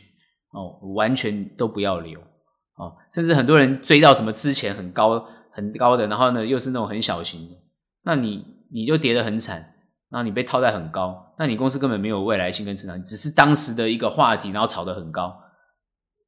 [0.54, 2.98] 哦，完全都不要留哦。
[3.14, 5.24] 甚至很多人追到什么之前很高
[5.58, 7.56] 很高的，然后呢又是那种很小型的，
[8.04, 9.74] 那你你就跌得很惨，
[10.10, 15.36] 然后你被套在很高，那你公司根本没有未来性跟成长，只是当时的一个话题，然后炒得很高，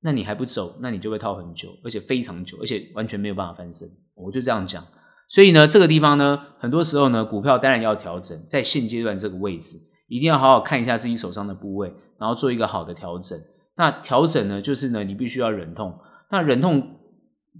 [0.01, 3.87] 那你还不走，那你就会套很久，而且非常久，而且完全没有办法翻身。
[4.15, 4.83] 我就这样讲，
[5.29, 9.77] 所以呢，这个地方呢，很多时候呢，股票当然要调整，在现阶段这个位置。
[10.09, 13.37] 一定要好好看一下自己手上的部位，然后做一个好的调整。
[13.77, 15.99] 那调整呢，就是呢，你必须要忍痛。
[16.31, 16.98] 那忍痛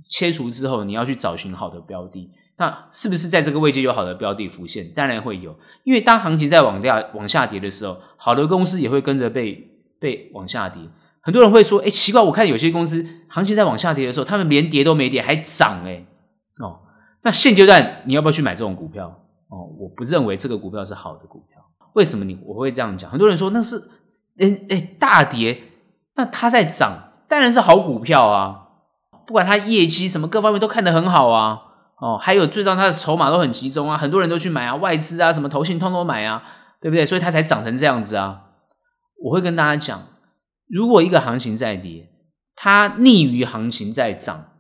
[0.08, 2.32] 切除之后，你要去找寻好的标的。
[2.58, 4.92] 那是不是在这个位置有好的标的浮现？
[4.94, 10.82] 当然会有，因为当行情在往下往下跌的时候，好的公司也会跟着被被往下跌。
[11.22, 16.06] 很多人会说：“哎，奇怪，我看有些公司行情在往下跌的时候，他们连跌都没跌，还涨哎。”
[16.60, 16.80] 哦，
[17.24, 19.08] 那现阶段你要不要去买这种股票？
[19.48, 21.62] 哦，我不认为这个股票是好的股票。
[21.94, 23.10] 为什么你我会这样讲？
[23.10, 23.78] 很多人说那是，
[24.38, 25.62] 诶诶大跌，
[26.16, 28.66] 那它在涨，当然是好股票啊。
[29.30, 31.62] 不管它业绩什么各方面都看得很好啊，
[32.02, 36.42] 哦，还有最重要它的筹码都很集中啊，很多人都去买啊，外资啊什么投信通通买啊，
[36.82, 37.06] 对不对？
[37.06, 38.46] 所以它才涨成这样子啊。
[39.24, 40.08] 我会跟大家讲，
[40.68, 42.10] 如果一个行情在跌，
[42.56, 44.54] 它逆于行情在涨，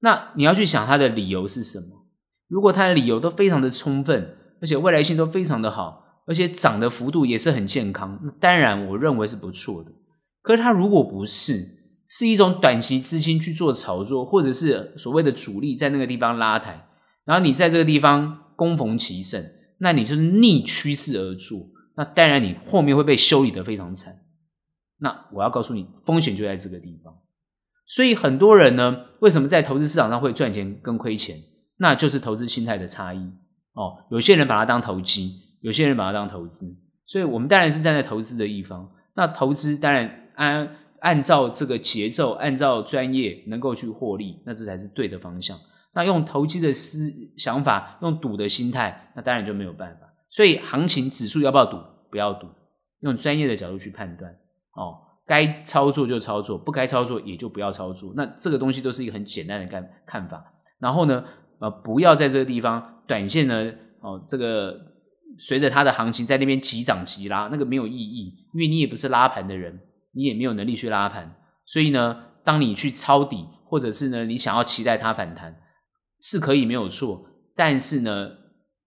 [0.00, 2.06] 那你要去想它的理由是什么？
[2.48, 6.00] 如果它的理由都非常的充分，而且未来性都非常的好。
[6.26, 9.92] 而且涨的幅度也是很健康，那当然我认为是不错的。
[10.40, 16.86] 可是它如果不是，是一种短期资金去做炒作，或者是所谓的主力在那个地方拉抬，
[17.24, 19.42] 然后你在这个地方攻逢其盛，
[19.78, 21.58] 那你就是逆趋势而做，
[21.96, 24.14] 那当然你后面会被修理得非常惨。
[24.98, 27.14] 那我要告诉你，风险就在这个地方。
[27.86, 31.36] 所以很多人呢，为什么在投资市场上会赚钱跟亏钱？
[31.78, 33.18] 那就是投资心态的差异
[33.72, 34.04] 哦。
[34.10, 35.42] 有些人把它当投机。
[35.64, 36.76] 有些人把它当投资，
[37.06, 38.86] 所以我们当然是站在投资的一方。
[39.16, 45.54] 那投资当然按按照这个节奏，按照专业能够去获利，那这才是对的方向。
[45.92, 50.06] 那用投机的思想法，用赌的心态，那当然就没有办法。
[50.30, 51.76] 所以行情指数要不要赌？
[52.10, 52.48] 不要赌，
[53.00, 54.32] 用专业的角度去判断。
[54.76, 54.96] 哦，
[55.26, 58.14] 该操作就操作，不该操作也就不要操作。
[58.16, 60.42] 那这个东西都是一个很简单的看看法。
[60.78, 61.22] 然后呢，
[61.58, 64.92] 呃，不要在这个地方短线呢，哦，这个。
[65.36, 69.76] 随着它的行情在那边急涨急拉，那个没有意义，因为你也不是拉盘的人，
[70.14, 71.34] 你也没有能力去拉盘。
[71.64, 75.60] 所以呢，当你去抄底，或者是呢，你想要期待它反弹，
[76.20, 77.26] 是可以没有错。
[77.56, 78.30] 但是呢，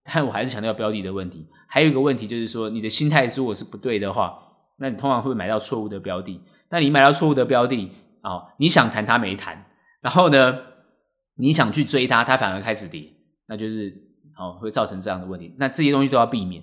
[0.03, 1.47] 但我还是强调标的的问题。
[1.67, 4.37] 还有一个问题就是说，你的心态如果是不对的话，
[4.79, 6.41] 那你通常会买到错误的标的。
[6.69, 9.65] 那你买到错误的标的啊、哦，你想弹它没弹，
[10.01, 10.57] 然后呢，
[11.35, 13.13] 你想去追它，它反而开始跌，
[13.47, 14.05] 那就是。
[14.39, 16.61] 哦，会造成这样的问题，那这些东西都要避免，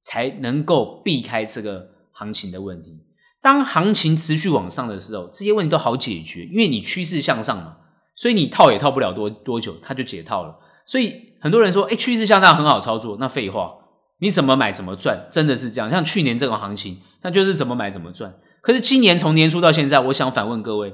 [0.00, 3.04] 才能够避开这个行情的问题。
[3.46, 7.76] 当行情持续往上的时候，这些问题都好解决，因为你趋势向上嘛，
[8.16, 10.56] 所以你套也套不了多多久，它就解套了。
[10.84, 13.74] 所以很多人说，哎，趋势向上很好操作，那废话，
[14.18, 15.88] 你怎么买怎么赚，真的是这样。
[15.88, 18.34] 像去年这种行情，那就是怎么买怎么赚。
[18.62, 20.92] 可是今年从年初到现在，我想反问各位，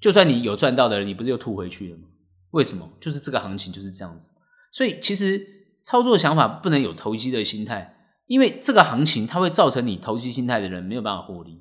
[0.00, 2.08] 就算你有赚到的人，你不是又吐回去了吗？
[2.50, 2.90] 为什么？
[3.00, 4.32] 就是这个行情就是这样子。
[4.72, 5.62] 所以其实。
[5.84, 7.96] 操作想法不能有投机的心态，
[8.28, 11.60] 因为这个行情它会造成你投机心态的人没有办法获利，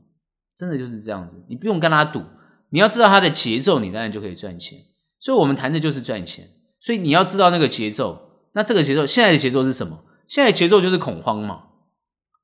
[0.62, 1.44] 真的就是这样子。
[1.50, 2.22] 你不用跟他赌，
[2.70, 4.78] 你要知道他的节奏，你当然就可以赚钱。
[5.20, 6.50] 所以我们谈的就是赚钱，
[6.80, 8.30] 所以你要知道那个节奏。
[8.54, 10.04] 那这个节奏，现在的节奏是什么？
[10.28, 11.64] 现在节奏就是恐慌嘛。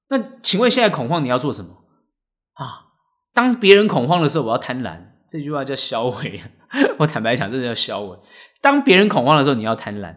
[0.10, 1.84] 那请问现在恐慌你要做什么
[2.54, 2.88] 啊？
[3.36, 4.98] 当别人恐慌的时候，我要贪婪。
[5.30, 6.42] 这句话叫销毁。
[6.98, 8.18] 我坦白讲，这叫销毁。
[8.62, 10.16] 当别人恐慌的时候，你要贪婪。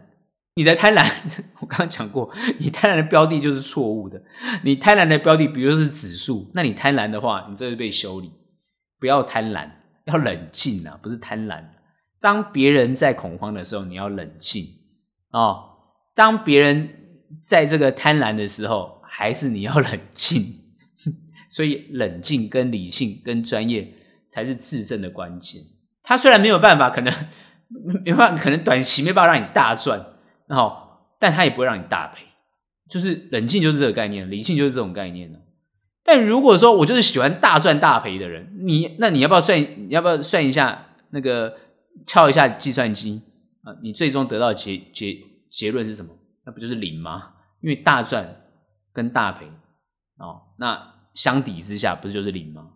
[0.55, 1.09] 你的贪婪，
[1.59, 2.29] 我刚刚讲过，
[2.59, 4.21] 你贪婪的标的就是错误的。
[4.63, 8.31] 你贪婪的标的，比如是指数，那你贪婪的话，你这是被修理。
[8.99, 9.69] 不要贪婪，
[10.05, 11.63] 要冷静啊，不是贪婪。
[12.19, 14.67] 当别人在恐慌的时候，你要冷静
[15.31, 15.69] 哦。
[16.13, 16.89] 当别人
[17.41, 20.59] 在这个贪婪的时候，还是你要 冷静。
[21.49, 23.93] 所以，冷静跟理性跟专业
[24.29, 25.61] 才是制胜的关键。
[26.03, 27.13] 他虽然没有办法，可能
[28.05, 30.05] 没办法，可能短期没办法让你大赚。
[30.55, 32.23] 好，但他也不会让你大赔，
[32.89, 35.31] 就是冷静就是这个概念，理性就是这种概念。
[36.03, 39.59] 但如果说我就是喜欢大赚大赔的人，你那你要不要算？
[39.61, 41.55] 你要不要算一下那个
[42.07, 43.21] 敲一下计算机
[43.63, 43.71] 啊？
[43.83, 45.15] 你最终得到结结
[45.51, 46.11] 结论是什么？
[46.43, 47.33] 那不就是零吗？
[47.61, 48.41] 因为大赚
[48.91, 49.45] 跟大赔
[50.17, 52.69] 哦，那相抵之下不是就是零吗？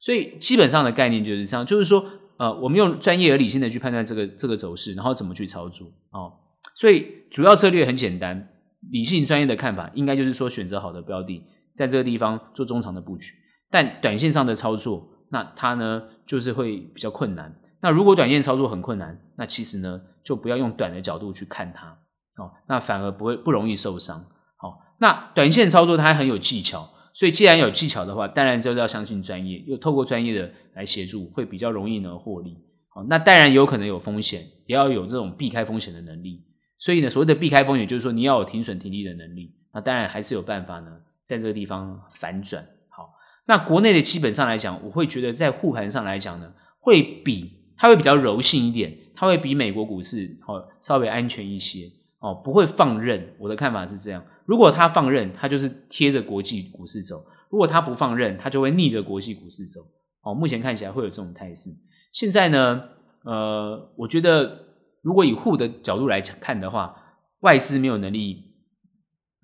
[0.00, 2.04] 所以基本上的概念就是这样，就是说
[2.36, 6.32] 呃，我们用专业而理性的去判断这个这个走势，然后怎么去操作哦。
[6.74, 8.48] 所以主要策略很简单，
[8.90, 11.44] 理性专业的看法应该就是说选择好的标的，
[11.74, 13.32] 在这个地方做中长的布局。
[13.70, 17.58] 但短线上的操作，那它呢就是会比较困难。
[17.80, 21.88] 那如果短线操作很困难，那其实呢就不要用短的角度去看它，
[22.36, 24.24] 哦，那反而不会不容易受伤。
[24.56, 32.56] 好，那短线操作它很有技巧，所以既然有技巧的话，当然就是要相信专业，又透过专业的来协助，会比较容易呢获利。
[32.90, 36.44] 好，那当然有可能有风险，也要有这种避开风险的能力。
[36.82, 39.54] 所以呢，所谓的避开风险，就是说你要有停损停利的能力。
[39.72, 40.90] 那当然还是有办法呢，
[41.22, 42.60] 在这个地方反转。
[42.88, 43.08] 好
[43.46, 53.32] 那国内的基本上来讲，我会觉得在护盘上来讲呢，会比它会比较柔性一点，它会比美国股市哦稍微安全一些哦，不会放任。
[53.38, 57.18] 我的看法是这样，如果它放任，它就是贴着国际股市走；
[57.48, 59.80] 如果它不放任，它就会逆着国际股市走。
[60.22, 61.70] 哦，目前看起来会有这种态势。
[62.10, 62.82] 现在呢，
[63.22, 64.71] 呃，我觉得
[65.02, 66.96] 如果以户的角度来看的话，
[67.40, 68.54] 外资没有能力，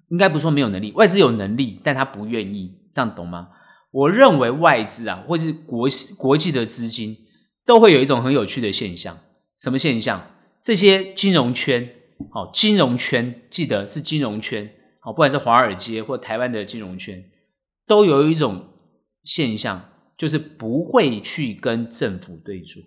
[0.08, 3.48] 应该不说没有能力，外资有能力，但他不愿意，这样懂吗？
[3.90, 7.16] 我认为外资啊，或是国国际的资金，
[7.66, 9.18] 都会有一种很有趣的现象。
[9.58, 10.30] 什么现象？
[10.62, 11.90] 这些金融圈，
[12.30, 17.24] 好，金融圈，记得是金融圈，好，不管是华尔街或台湾的金融圈，
[17.86, 18.66] 都有一种
[19.24, 22.80] 现象，就是不会去跟政府对住。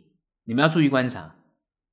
[0.45, 1.35] 你们要注意观察，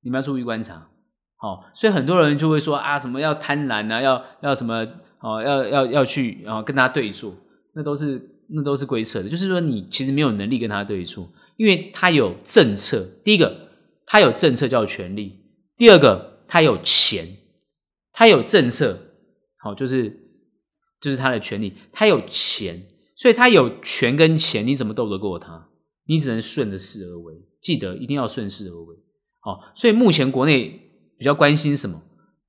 [0.01, 0.89] 你们要注意观察。
[1.35, 4.87] 好，所以很多人就会说啊，什么要贪婪啊，要要什么
[5.19, 7.35] 哦，要要要去啊，跟他对坐，
[7.73, 8.35] 那都是。
[8.51, 13.07] 那都是鬼扯的，就是说你其实没有能力跟他对坐，因为他有政策。
[13.23, 13.69] 第一个，
[14.07, 15.33] 他有政策叫权力；
[15.77, 17.27] 第二个，他有钱，
[18.11, 18.97] 他有政策，
[19.59, 20.09] 好，就是
[20.99, 25.69] 就是他的权力，他有钱，所以他有权跟钱，你怎么斗得过他？
[26.07, 28.95] 你只能顺着势而为，记得一定要顺势而为。
[29.39, 30.79] 好，所以目前国内
[31.17, 32.01] 比较关心什么？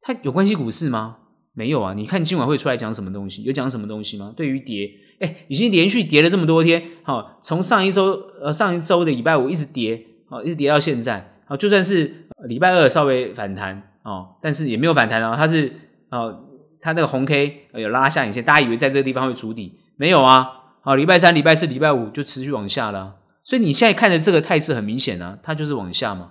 [0.03, 1.16] 它有关系股市吗？
[1.53, 3.43] 没有啊，你看今晚会出来讲什么东西？
[3.43, 4.32] 有讲什么东西吗？
[4.36, 4.88] 对于跌，
[5.20, 15.72] 哎，已经连续跌了这么多天，好，从上一周呃上一周的礼拜五一直跌，好，一直跌到现在，好，就算是礼拜二稍微反弹哦，但是也没有反弹哦，它是
[16.11, 16.34] 哦，
[16.80, 20.49] 它那个红 K 有拉下影线，大家以为在这个地方会筑底，没有啊，
[20.82, 26.30] 好，礼拜三、礼拜四、礼拜五就持续往下了，所以你现在看的这个态势很明显啊，它就是往下嘛，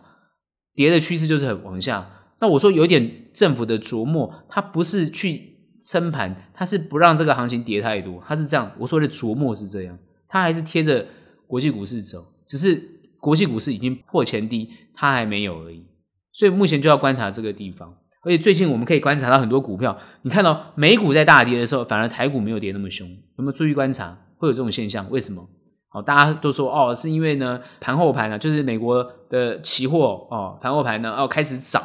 [0.75, 2.09] 跌的趋势就是很往下。
[2.41, 8.71] 那我说有点政府的琢磨，它不是去撑盘，它是不让这个行情跌太多，它是这样。
[8.79, 9.97] 我说的琢磨是这样，
[10.27, 11.05] 它还是贴着
[11.47, 12.81] 国际股市走，只是
[13.19, 15.85] 国际股市已经破前低，它还没有而已。
[16.31, 17.93] 所以目前就要观察这个地方。
[18.21, 23.07] 而且最近我们可以观察到很多股票，你看到美股在大跌的时候，反而台股没有跌那么凶。
[23.09, 24.17] 有没有注意观察？
[24.37, 25.09] 会有这种现象？
[25.09, 25.49] 为什么？
[25.91, 31.81] 好，大家都说哦，是因为呢盘后盘呢、啊，就是美国的期货哦，盘后盘呢哦开始涨。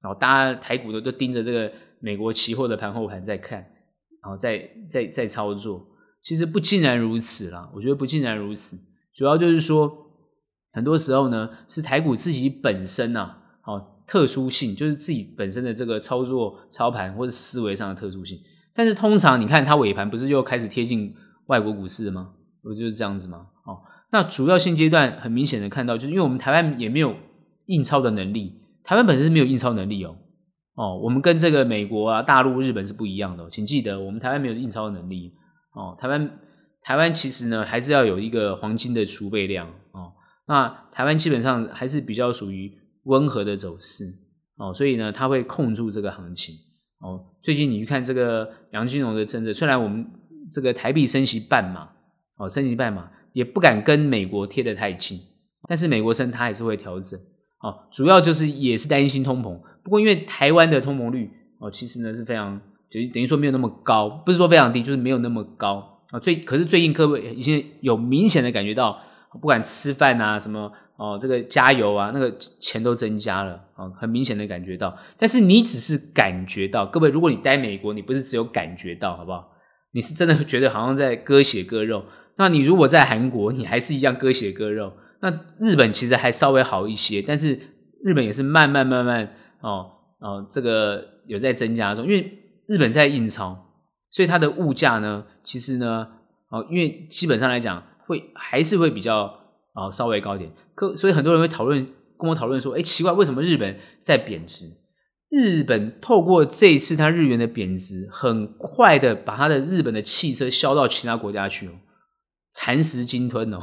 [0.00, 3.58] 然后大家台股都都盯着这个美国期货的盘后盘在看，
[4.22, 5.84] 然后在在在操作。
[6.22, 8.76] 其实不尽然如此啦，我觉得不尽然如此。
[9.12, 9.90] 主要就是说，
[10.72, 18.38] 很多时候呢是台股自己本身啊，好特殊性，就是自己本身的这个操作操盘或者思维上的特殊性。
[18.74, 21.12] 但是通常你看它尾盘不是又开始贴近
[21.46, 22.34] 外国股市了吗？
[22.62, 23.46] 不就是这样子吗？
[23.64, 23.80] 哦，
[24.10, 27.14] 那主要现阶段很明显的看到，就是因为我们台湾也没有
[27.66, 28.60] 印钞的能力。
[28.84, 30.16] 台湾本身是没有印钞能力哦，
[30.74, 35.34] 哦，我们跟这个美国啊、大陆、日本是不一样的哦，请记得，我们台湾没有印钞能力
[35.74, 35.94] 哦。
[36.00, 36.38] 台湾
[36.82, 40.12] 台湾其实呢，还是要有一个黄金的储备量哦。
[40.46, 42.72] 那台湾基本上还是比较属于
[43.04, 44.04] 温和的走势
[44.56, 46.54] 哦，所以呢，它会控住这个行情
[47.00, 47.20] 哦。
[47.42, 50.06] 最近你去看这个杨金龙的政策，虽然我们
[50.50, 51.90] 这个台币升息半嘛
[52.38, 55.20] 哦，升级半码也不敢跟美国贴得太近，
[55.68, 57.18] 但是美国升它还是会调整。
[57.60, 61.28] 哦，主要就是也是担心通膨，不过因为台湾的通膨率
[61.58, 66.20] 哦，其实呢是非常，就等于说没有那么高，不是说非常低，就是没有那么高啊。
[66.20, 68.96] 最可是最近各位已经有明显的感觉到，
[69.32, 74.96] 不管吃饭啊什么哦，这个加油啊，那个钱都增加了啊，很明显的感觉到。
[75.18, 79.48] 但是你只是感觉到，各位，如果你待美国，你不是只有感觉到，好不好？
[79.90, 82.04] 你是真的觉得好像在割血割肉。
[82.38, 84.92] 那你如果在韩国，你还是一样割血割肉。
[85.20, 87.58] 那日本其实还稍微好一些，但是
[88.04, 89.28] 日本也是慢慢慢慢
[89.60, 93.56] 哦哦，这个有在增加中，因为日本在印钞，
[94.10, 96.06] 所以它的物价呢，其实呢
[96.50, 99.24] 哦，因为基本上来讲会还是会比较
[99.74, 101.84] 哦稍微高点，可所以很多人会讨论
[102.16, 104.66] 跟我讨论说，哎，奇怪，为什么日本在贬值？
[105.30, 111.72] 日本透过这一次它日元的贬值，很快的把它的日本的汽车销到其他国家去哦，
[112.58, 113.60] 蚕食鲸吞哦。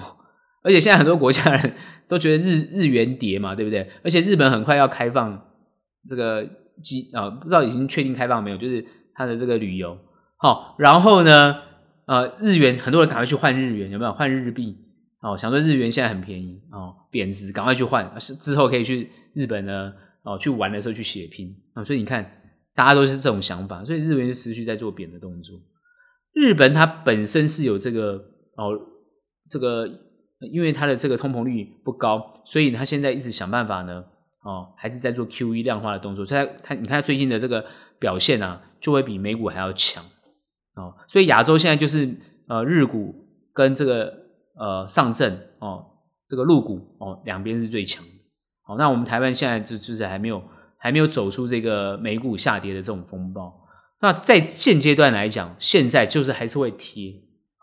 [0.64, 1.74] 而且现在很多国家人
[2.08, 3.91] 都觉得日日元跌嘛，对不对？
[4.04, 5.46] 而且日本很快要开放
[6.08, 6.48] 这个
[6.82, 8.58] 机啊，不知道已经确定开放没有？
[8.58, 8.84] 就是
[9.14, 9.98] 它的这个旅游，
[10.38, 11.58] 好，然后呢，
[12.06, 14.78] 呃，日元很多人赶快去换日元，有没有换日币？
[15.22, 19.93] 哦，想说日元现在很便宜哦，贬值，赶快去换，是之后可以去日本呢，
[20.24, 22.24] 哦，去玩的时候去血拼啊，所以你看，
[22.74, 25.60] 大家都是这种想法，所以日元就持续在做贬的动作。
[26.34, 28.24] 日本它本身是有这个
[28.56, 28.80] 哦，
[29.49, 29.88] 这个
[30.51, 34.03] 因为它的这个通膨率不高，所以它现在一直想办法呢，
[34.43, 37.66] 哦，还是在做 QE 量化的动作，所以它它你看它最近的这个
[37.99, 40.03] 表现啊，就会比美股还要强
[40.76, 42.16] 哦，所以亚洲现在就是
[42.47, 43.14] 呃日股
[43.53, 44.26] 跟这个。
[44.58, 45.84] 呃，上证哦，
[46.30, 48.10] 这个陆股哦，两边是最强的。
[48.64, 50.41] 好，那我们台湾现在就就是还没有
[50.78, 53.53] 还没有走出这个美股下跌的这种风暴。
[53.99, 57.12] 那在现阶段来讲，现在就是还是会贴。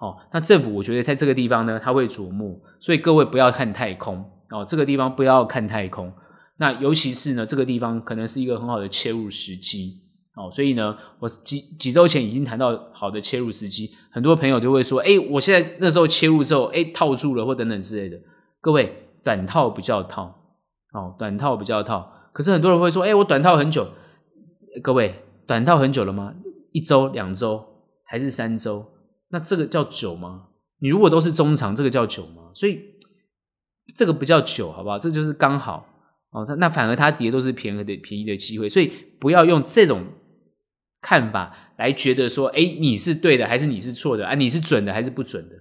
[0.03, 4.17] 哦，那政府我觉得在这个地方呢，他会琢磨，所以各位不要看太空
[4.51, 6.13] 哦，这个地方不要看太空。
[6.57, 10.03] 那尤其是呢，这个地方可能是一个很好的切入时机。
[10.35, 18.19] 哦，所以呢，我几几周前已经谈到好的切入时机，很多朋友都会说，诶，我现在那时候切入之后，诶，套住了或等等之类的。
[18.61, 20.35] 各位，短套不叫套，
[20.95, 22.11] 哦，短套不叫套。
[22.33, 23.87] 可是很多人会说，诶，我短套很久。
[24.83, 25.15] 各位，
[25.47, 26.35] 短套很久了吗？
[26.73, 27.63] 一周、两周
[28.05, 28.87] 还是三周？
[29.33, 30.45] 那这个叫久吗？
[30.79, 32.53] 你如果都是中长，这个叫久吗？
[32.55, 32.81] 所以
[33.97, 34.99] 这个不叫久，好不好？
[34.99, 35.89] 这就是刚好。
[36.31, 40.05] 哦，那那反而它跌都是便宜的便宜的机会，所以不要用这种。
[41.05, 44.37] 看法来觉得说，诶，你是对的还是你是错的啊？
[44.37, 45.57] 你是准的还是不准的？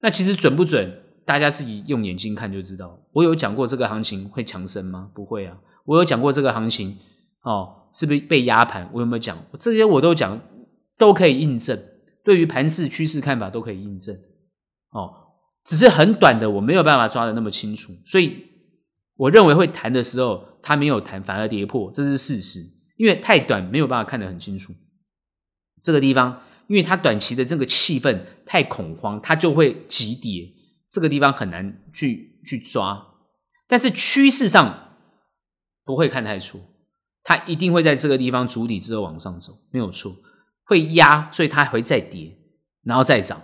[0.00, 2.98] 那其实准不准，大家自己用眼睛看就知道。
[3.12, 5.10] 我有讲过这个行情会强升吗？
[5.14, 5.58] 不会啊。
[5.84, 6.96] 我有讲过这个行情
[7.42, 8.88] 哦，是不是被压盘？
[8.94, 9.36] 我有没有讲？
[9.58, 10.40] 这些我都讲，
[10.96, 11.78] 都可以印证。
[12.28, 14.14] 对于盘势趋势看法都可以印证。
[14.90, 15.14] 哦，
[15.64, 17.94] 只是很短的，我没有办法抓得那么清楚。
[18.04, 18.44] 所以
[19.16, 22.60] 我认为会弹的时候，它没有弹，反而跌破，这是事实。
[22.98, 24.74] 因为太短，没有办法看得很清楚。
[25.82, 30.52] 这个地方，因为它短期的这个气氛太恐慌，它就会急跌。
[30.90, 33.06] 这个地方很难去去抓，
[33.66, 34.98] 但是趋势上
[35.82, 36.60] 不会看太出，
[37.22, 40.14] 它一定会在这个地方筑底之后往上走，没有错。
[40.68, 42.36] 会压，所以它还会再跌，
[42.84, 43.40] 然后再涨，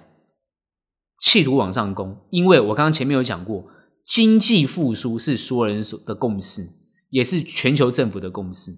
[1.18, 2.18] 企图往上攻。
[2.28, 3.66] 因为我刚刚前面有讲过，
[4.06, 6.68] 经济复苏是所有人所的共识，
[7.08, 8.70] 也是全球政府的共识。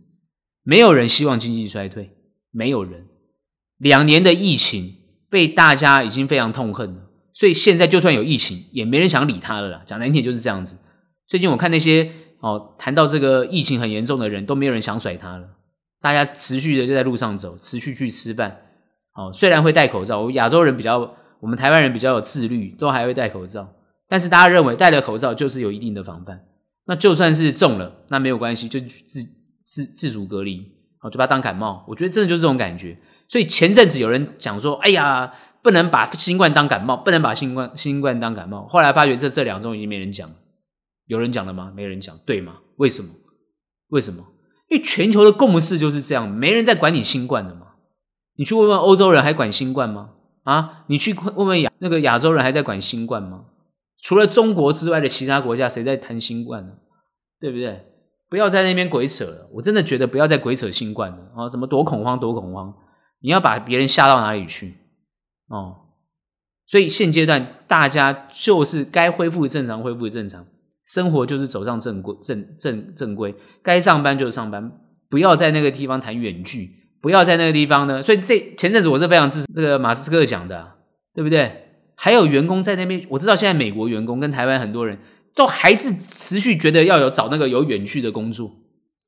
[0.62, 2.12] 没有人希望经济衰退，
[2.52, 3.08] 没有人。
[3.78, 4.94] 两年的疫情
[5.28, 9.82] 被大家已经非常痛恨了，所以现在就算有疫情，也没人想理他了啦。
[9.84, 10.78] 讲难听就是这样子。
[11.26, 15.48] 最近我看那些哦谈到这个疫情很严重的人，都没有人想甩他了。
[16.00, 18.62] 大家持续的就在路上走，持续去吃饭。
[19.14, 23.72] 哦，虽然会戴口罩，我亚洲人比较，我们台湾人比较有自律，都还会戴口罩。
[24.08, 26.44] 但是大家认为戴了口罩就是有一定的防范。
[26.86, 29.36] 那就算是中了，那没有关系，就自。
[29.68, 30.64] 自自主隔离，
[31.00, 31.84] 好，就把它当感冒。
[31.88, 32.96] 我觉得真的就是这种感觉。
[33.26, 40.32] 所以前阵子有人讲说：“哎呀，不能把新冠当感冒，不能把新冠新冠当感冒。”后来发觉这这两种已经没人讲，
[41.06, 41.72] 有人讲了吗？
[41.74, 42.58] 没人讲，对吗？
[42.76, 43.08] 为什么？
[43.88, 44.24] 为什么？
[44.68, 47.66] 因为全球的共识就是这样，没人在管你新冠的嘛。
[48.36, 50.10] 你去问问欧洲人，还管新冠吗？
[50.42, 53.46] 啊，你去问问亚那个亚洲人，还在管新冠吗？
[54.00, 56.72] 除了中国之外的其他国家，谁在谈新冠呢？
[57.40, 57.84] 对不对？
[58.28, 61.48] 不要在那边鬼扯了，我真的觉得不要再鬼扯新冠了啊！
[61.48, 62.74] 什么多恐慌多恐慌，
[63.20, 64.74] 你要把别人吓到哪里去
[65.48, 65.76] 哦？
[66.66, 70.44] 所以现阶段大家就是该恢复正常，恢复正常，
[70.86, 74.72] 生活就是走上正规正正正规，该上班就上班，
[75.10, 76.70] 不要在那个地方谈远距，
[77.02, 78.00] 不要在那个地方呢。
[78.00, 80.74] 所以这前阵子我是非常支持这个马斯克讲的，
[81.14, 81.64] 对不对？
[81.94, 84.98] 还有员工在那边，我知道现在美国员工跟台湾很多人。
[85.36, 88.50] 都还是持续觉得要有找那个有远距的工作，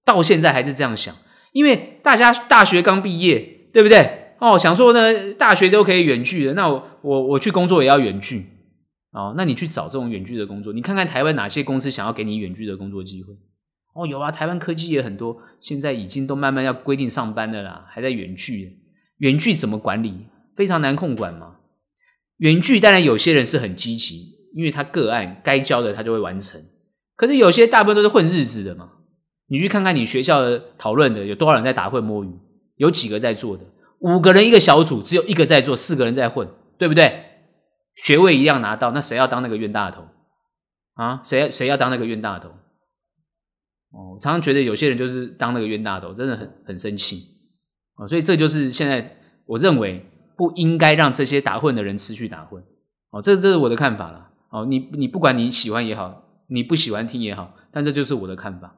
[0.05, 1.15] 到现在还是这样想，
[1.53, 3.39] 因为大家大学刚毕业，
[3.73, 4.35] 对不对？
[4.39, 8.45] 哦，想说呢，大学都可以远距的，那我我我去工作也要远距，
[9.19, 13.35] 哦，那你去找这种远距的工作，你看看台湾哪些公司想要给你远距的工作机会？
[13.95, 18.79] 哦，有啊，台湾科技也很多，现在已经都慢慢要规定上班的啦，还在远距，
[19.19, 20.27] 远距怎么管理？
[20.57, 21.57] 非常难控管嘛。
[22.37, 24.39] 远距当然有些人是很积极。
[24.55, 26.59] 因为他个案该交的他就会完成，
[27.17, 28.89] 可是有些大部分都是混日子的嘛。
[29.47, 32.29] 你去看看你学校的讨论的有多少人在打混摸鱼，
[32.77, 33.65] 有几个在做的？
[34.01, 36.49] 五个人一个小组，只有一个在做，四个人在混，
[36.79, 37.28] 对不对？
[38.05, 40.07] 学位一样拿到，那谁要当那个冤大头
[40.95, 41.21] 啊？
[41.23, 42.49] 谁谁要当那个冤大头？
[43.91, 47.25] 哦，我常常觉得有些人就是当那个冤大头，真的很很生气
[47.97, 48.07] 哦。
[48.07, 50.05] 所以这就是现在我认为
[50.37, 52.63] 不应该让这些打混的人持续打混
[53.11, 53.23] 哦。
[53.23, 54.31] 这这是我的看法了。
[54.51, 58.75] 哦，你你不管你喜欢也好，你不喜欢听也好，但这就是我的看法。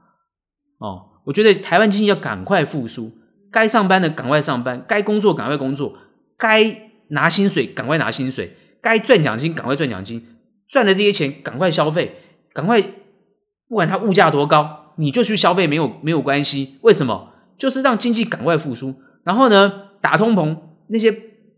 [0.78, 3.12] 哦，我觉得台湾经济要赶快复苏，
[3.52, 5.96] 该上班的赶快上班，该工作赶快工作，
[6.36, 10.26] 该拿薪水赶快拿薪水，该赚奖金赶快赚奖金，
[10.68, 12.16] 赚的这些钱赶快消费，
[12.52, 16.78] 赶快不管它物价多高，你就去消费没有没有关系。
[16.82, 17.32] 为什么？
[17.58, 20.56] 就是让经济赶快复苏，然后呢，打通膨，
[20.88, 21.14] 那些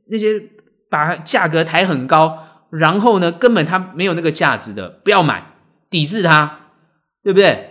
[0.08, 0.42] 那些
[0.90, 2.38] 把价格抬很高，
[2.70, 5.54] 然后呢，根本它没有那个价值的，不要买，
[5.88, 6.70] 抵制它，
[7.22, 7.68] 对不对？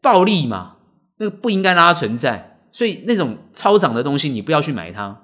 [0.00, 0.76] 暴利嘛，
[1.18, 5.22] 那个不应该让它存在，所以那种超涨的东西，你不要去买它，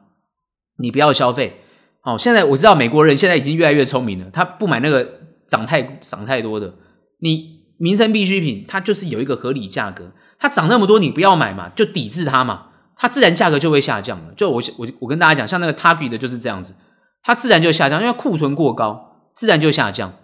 [0.76, 1.62] 你不要消费。
[2.02, 5.06] 好，现在我知道美国人现在已经越来越聪明了，他不买那个
[5.48, 6.72] 涨太涨太多的，
[7.18, 14.32] 你民生必需品，它就是有一个合理价格，它涨那么多，你不要买嘛，就抵制它嘛，它自然价格就会下降了。
[14.34, 16.74] 就我我我跟大家讲，像那个 Target 的就是这样子，
[17.22, 20.14] 它自然就下降，因为库存过高，自然就下降，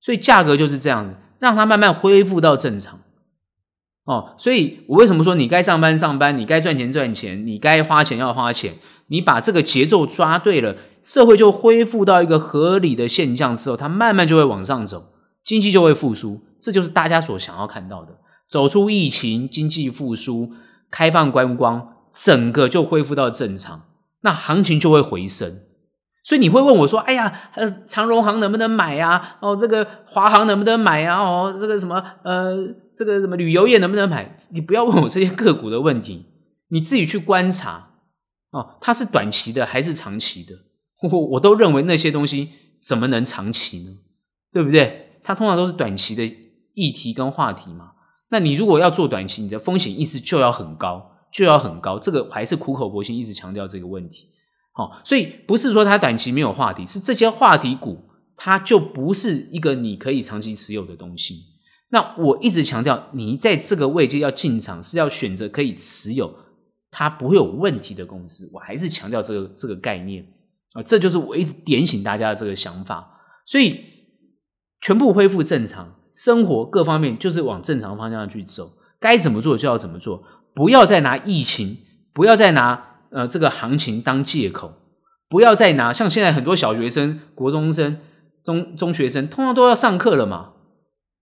[0.00, 2.98] 所以价格就是这样子，让它慢慢恢复到正常。
[4.04, 8.74] 哦，所以我为什么说你该上班上班，你该赚钱赚钱，你该花钱要花钱，
[9.06, 15.12] 你把这个节奏抓对了，社会就恢复到一个合理的现象之后，它慢慢就会往上走，
[15.44, 20.50] 经济就会复苏，这就是大家所想要看到的，走出疫情，经济复苏，
[20.90, 23.82] 开放观光，整个就恢复到正常，
[24.22, 25.60] 那行情就会回升。
[26.24, 29.38] 所以你会问我说：“哎呀，呃，长荣行能不能买啊？
[29.40, 31.20] 哦，这个华航能不能买啊？
[31.20, 32.56] 哦，这个什么，呃，
[32.94, 34.36] 这个什么旅游业能不能买？
[34.50, 36.26] 你不要问我这些个股的问题，
[36.68, 37.90] 你自己去观察
[38.52, 40.54] 哦，它是短期的还是长期的？
[41.10, 42.50] 我我都认为那些东西
[42.80, 43.90] 怎么能长期呢？
[44.52, 45.18] 对不对？
[45.24, 46.24] 它通常都是短期的
[46.74, 47.90] 议题跟话题嘛。
[48.30, 51.98] 那你如果要做短期，你的风险意识就要很高，就要很高。
[51.98, 54.28] 这个还是苦口婆心一直强调这个问题。”
[54.74, 61.44] 好，所以不是说它短期没有话题，是这些话题股它就不是一个你可以长期持有的东西。
[61.90, 66.34] 那我一直强调，你在这个位阶要进场，是要选择可以持有
[66.90, 68.50] 它不会有问题的公司。
[68.54, 70.26] 我还是强调这个这个概念
[70.72, 73.20] 啊，这就是我一直点醒大家的这个想法。
[73.44, 73.78] 所以
[74.80, 81.76] 全部恢复正常，生活各方面就是往正常方向去走，该怎么做就要怎么做，不要再拿疫情，
[82.14, 82.91] 不要再拿。
[83.12, 84.74] 呃，这个行情当借口，
[85.28, 87.98] 不要再拿像现在很多小学生、国中生、
[88.42, 90.52] 中中学生，通常都要上课了嘛。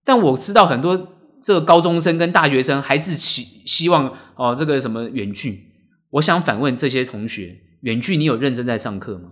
[0.05, 5.67] 但我知道很多这个高中生跟大学生还是希希望哦，这个什么远距。
[6.13, 9.31] 我想反问这些同学，远距你有认真在上课吗？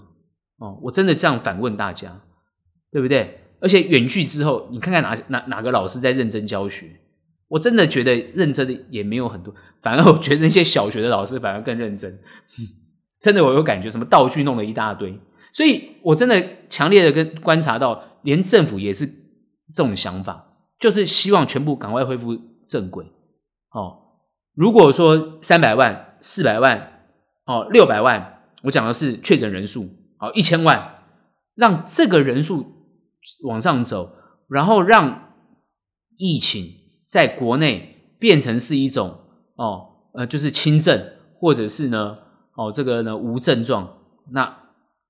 [0.58, 2.20] 哦，我真的这样反问大家，
[2.90, 3.40] 对不对？
[3.60, 7.00] 而且远距之后，你看看哪哪哪个老师在认真教学？
[7.48, 12.20] 我真的觉得认真的也没有很多，反而我觉得那些小学的老师反而更认真。
[13.20, 15.18] 真的，我有感觉，什么道具弄了一大堆，
[15.52, 23.06] 所以我真的强烈的跟观察到，连政府也是这种想法，就是希望全部赶快恢复正轨。
[23.70, 23.96] 哦，
[24.54, 27.02] 如果说三百万、四百万、
[27.46, 29.88] 哦六百万，我讲的是确诊人数，
[30.18, 31.04] 好一千万，
[31.54, 32.66] 让这个人数
[33.44, 34.12] 往上走，
[34.48, 35.32] 然后让
[36.18, 36.77] 疫情。
[37.08, 39.18] 在国内变成是一种
[39.56, 42.18] 哦，呃，就是轻症，或者是呢，
[42.54, 43.96] 哦，这个呢无症状，
[44.30, 44.54] 那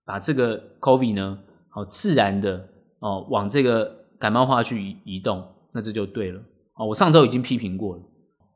[0.05, 1.39] 把这个 COVID 呢，
[1.69, 2.69] 好自然的
[3.01, 6.41] 哦往这个感冒化去移移动，那这就对了。
[6.75, 8.03] 哦，我上周已经批评过了，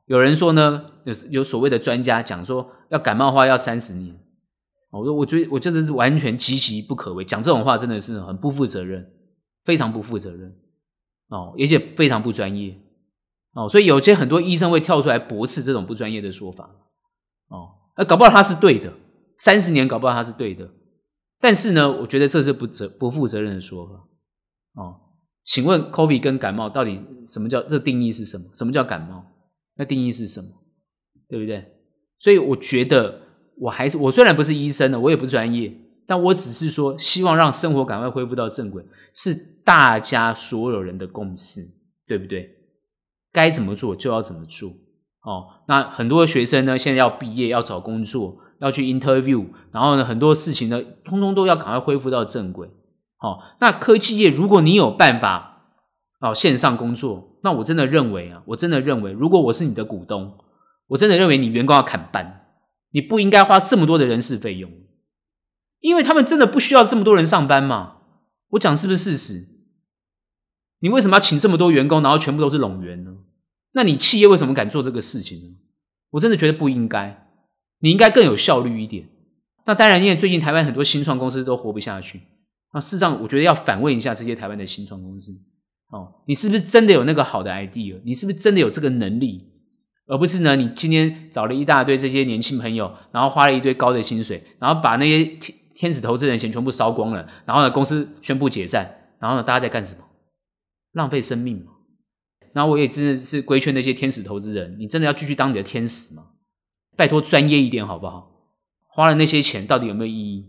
[0.06, 4.16] 有人说呢，有有所谓的专家讲说要感冒化要三十年，
[4.90, 9.10] 我说我觉得我这是完全岌岌不可危，讲这种话真的是很不负责任，
[9.64, 10.54] 非常不负责任
[11.30, 12.78] 哦，而且非常不专业。
[13.54, 16.64] 哦，所以有些很多医生会跳出来驳斥这种不专业的说法，
[17.48, 18.92] 哦，那搞不好他是对的，
[19.38, 20.70] 三十年搞不好他是对的，
[21.38, 23.92] 但是呢，我觉得这是不责不负责任的说法，
[24.80, 24.96] 哦，
[25.44, 28.44] 请问 COVID 跟感冒到底什么叫这定义是什么？
[28.54, 29.24] 什么叫感冒？
[29.76, 30.48] 那定义是什么？
[31.28, 31.62] 对不对？
[32.18, 33.20] 所以我觉得
[33.58, 35.70] 我还是我虽然不是医生呢，我也不专业，
[36.06, 38.82] 但我只是说希望让生活赶快恢复到正轨，
[39.14, 41.60] 是大家所有人的共识，
[42.06, 42.61] 对不对？
[43.32, 44.70] 该怎么做就要怎么做
[45.22, 45.64] 哦。
[45.66, 52.68] 那很多学生呢，现在要毕业，要找工作，要去 interview，然后呢，很多事情呢，通通都要赶快恢复到正轨。
[53.20, 55.68] 哦，那科技业，如果你有办法
[56.20, 60.38] 哦线上工作，那我真的认为啊，我真的认为，如果我是你的股东，
[60.88, 62.46] 我真的认为你员工要砍半，
[62.90, 64.70] 你不应该花这么多的人事费用，
[65.80, 67.98] 因为他们真的不需要这么多人上班嘛。
[68.50, 69.51] 我讲是不是事实？
[70.82, 73.12] 你为什么要请这么多员工，然后全部都是冗员呢？
[73.72, 75.48] 那你企业为什么敢做这个事情呢？
[76.10, 77.24] 我真的觉得不应该，
[77.78, 79.08] 你应该更有效率一点。
[79.64, 82.20] 那当然，因为最近台湾很多新创公司都活不下去。
[82.74, 85.32] 那事实上，我觉得要反问一下这些台湾的新创公司：
[85.90, 88.00] 哦，你是不是真的有那个好的 idea？
[88.04, 89.48] 你是不是真的有这个能力？
[90.08, 100.00] 而不是呢，你今天找了一大堆这些年轻朋友，然后花了一堆高的薪水，然后把那些天天使投资人钱全部烧光了，然后呢，公司宣布解散，然后呢，大家在干什么？
[100.92, 101.72] 浪费生命嘛。
[102.52, 106.28] 然后我也真的是规劝那些天使投资人，你真的要继续当你的天使吗？
[106.96, 108.30] 拜托专业一点好不好？
[108.88, 110.46] 花了那些钱到底有没有意义？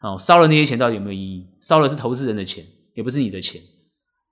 [0.00, 1.46] 哦，烧了那些钱到底有没有意义？
[1.58, 2.64] 烧的是投资人的钱，
[2.94, 3.62] 也不是你的钱。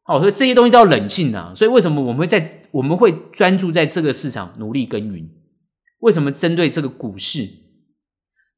[0.04, 1.54] 哦，所以这些东西都要冷静啊。
[1.57, 5.28] 所以为什么我们会在我们会专注在这个市场努力耕耘？
[6.00, 7.48] 为什么针对这个股市，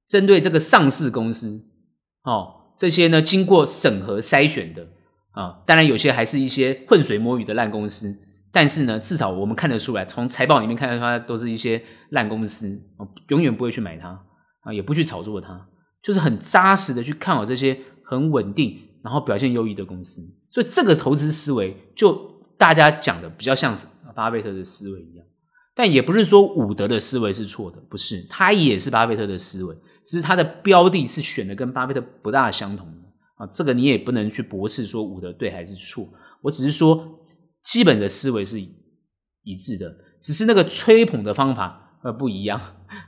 [0.09, 1.69] 针对这个上市公司，
[2.25, 4.89] 哦，这些呢经过审核筛选的
[5.33, 8.17] 啊，当然有些还是一些浑水摸鱼的烂公司，
[8.53, 14.09] 但是呢，至少我们看得出来，从财报里面看得出来，都是一些烂公司，哦，永远不会去买它
[14.63, 15.69] 啊，也不去炒作它。
[16.01, 22.17] 就是很扎实的去看好这些很稳定，然后表现优异的公司，所以这个投资思维就
[22.57, 23.77] 大家讲的比较像
[24.15, 25.27] 巴菲特的思维一样，
[25.75, 29.77] 但也不是说伍德的思维是错的，不是，他也是巴菲特的思维，
[30.07, 32.98] 只是他的标的是选的跟巴菲特不大相同的
[33.39, 36.07] 啊，这个你也不能去驳斥说五的对还是错，
[36.43, 37.21] 我只是说
[37.63, 42.61] 基本的思维是一致的，只是那个吹捧的方法呃不一样，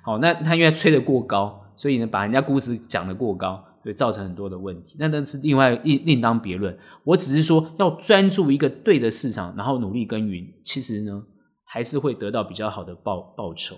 [0.02, 1.58] 好，那他因为吹得过高。
[1.76, 4.96] 所以呢，把人家估值讲得过高，会造成很多的问题。
[4.98, 6.78] 那那是另外另另当别论。
[7.04, 11.22] 我只是说，要专注一个对的市场，然后努力耕耘，其实呢，
[11.64, 13.76] 还是会得到比较好的报报酬。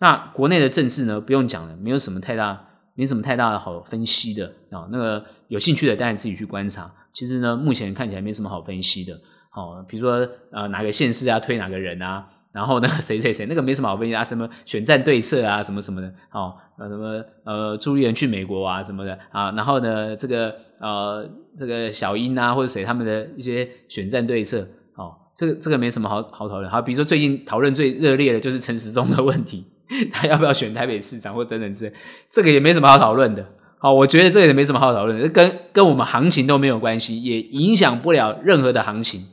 [0.00, 2.65] 那国内的政治呢，不用讲了，没有什么太大，
[2.96, 4.88] 没什么太大的好分析的啊。
[4.90, 6.92] 那个有兴趣的，当然自己去观察。
[7.12, 9.16] 其实呢，目前看起来没什么好分析的。
[9.50, 12.26] 好，比如说呃，哪个县市啊，推哪个人啊。
[12.52, 21.28] 然后呢， 谁谁谁那个没什么好分析啊，什么选战对策啊，什么什么的，哦，呃，什么呃，朱立伦去美国啊，什么的啊，然后呢，这个呃，
[21.58, 26.70] 这个小英啊，或者谁他们的一些选战对策，哦，这个这个没什么好好讨论。
[26.70, 29.66] 好，比如说最近讨论最热烈的就是陈时中的问题，
[30.12, 31.92] 他要不要选台北市长或等等之类，
[32.30, 33.46] 这个也没什么好讨论的。
[33.78, 39.26] 好，我觉得这个也没什么好讨论的，跟跟我们行情都没有关系，也影响不了任何的行情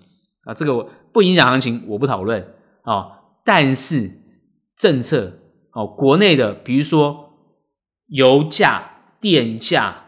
[0.43, 2.45] 啊，这个我不影响行情，我不讨论。
[2.83, 3.07] 啊，
[3.45, 4.11] 但是
[4.77, 5.39] 政策
[5.71, 7.29] 哦，国内的比如说
[8.07, 8.83] 油价、
[9.21, 10.07] 电价，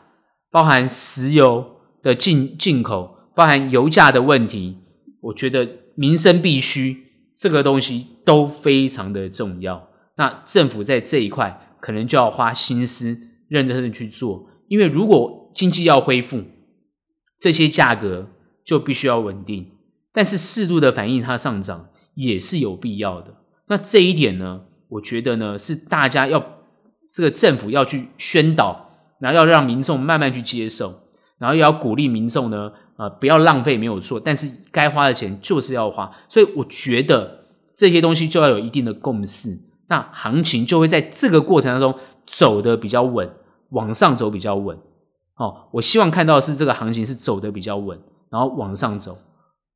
[0.52, 4.78] 包含石油的进进口，包含油价的问题，
[5.22, 6.98] 我觉得民生必须
[7.34, 9.88] 这个东西都非常的重要。
[10.18, 16.43] 那政府在这一块可能就要花心思，认真的去做，因为如果经济要恢复，
[17.38, 18.30] 这些价格
[18.63, 19.72] 就必须要稳定，
[20.13, 21.89] 但是适度的反映它上涨。
[22.18, 23.36] 也是有必要的。
[23.68, 26.61] 那这一点呢，我觉得呢，是大家要
[27.09, 28.89] 这个政府要去宣导，
[29.20, 31.01] 然后要让民众慢慢去接受，
[31.38, 36.09] 然后也要鼓励民众呢，呃，不要浪费没有错，但是该花的钱就是要花。
[36.30, 37.43] 所以我觉得
[37.76, 39.49] 这些东西就要有一定的共识，
[39.88, 41.94] 那行情就会在这个过程当中
[42.26, 43.30] 走的比较稳，
[43.70, 44.78] 往上走比较稳。
[45.36, 49.18] 哦，我希望看到的是这个行情是走的比较稳，然后往上走。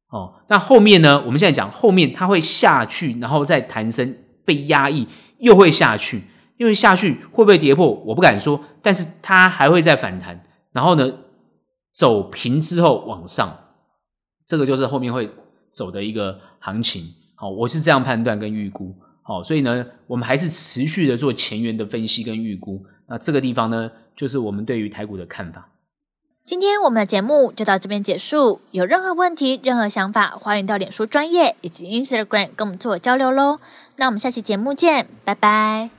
[0.10, 1.22] 哦，那后面呢？
[1.26, 5.08] 我们现在讲后面，它会下去，然后再弹升，被压抑，
[5.38, 6.24] 又会下去，
[6.58, 7.92] 因为下去会不会跌破？
[8.06, 11.12] 我不敢说，但是它还会再反弹，然后呢，
[11.94, 13.56] 走平之后往上，
[14.48, 15.30] 这个就是后面会
[15.72, 17.04] 走的一个行情。
[17.36, 18.96] 好，我是这样判断跟预估。
[19.30, 22.84] 好，所以呢，我们还是持续的做前缘的分析跟预估。
[23.08, 25.70] 那这个地方呢，就是我们对于台股的看法。
[26.44, 28.60] 今天我们的节目就到这边结束。
[28.72, 33.60] 有任何问题、任何想法，欢迎到脸书专业以及 Instagram 跟我们做交流喽。
[33.98, 35.99] 那我们下期节目见，拜拜。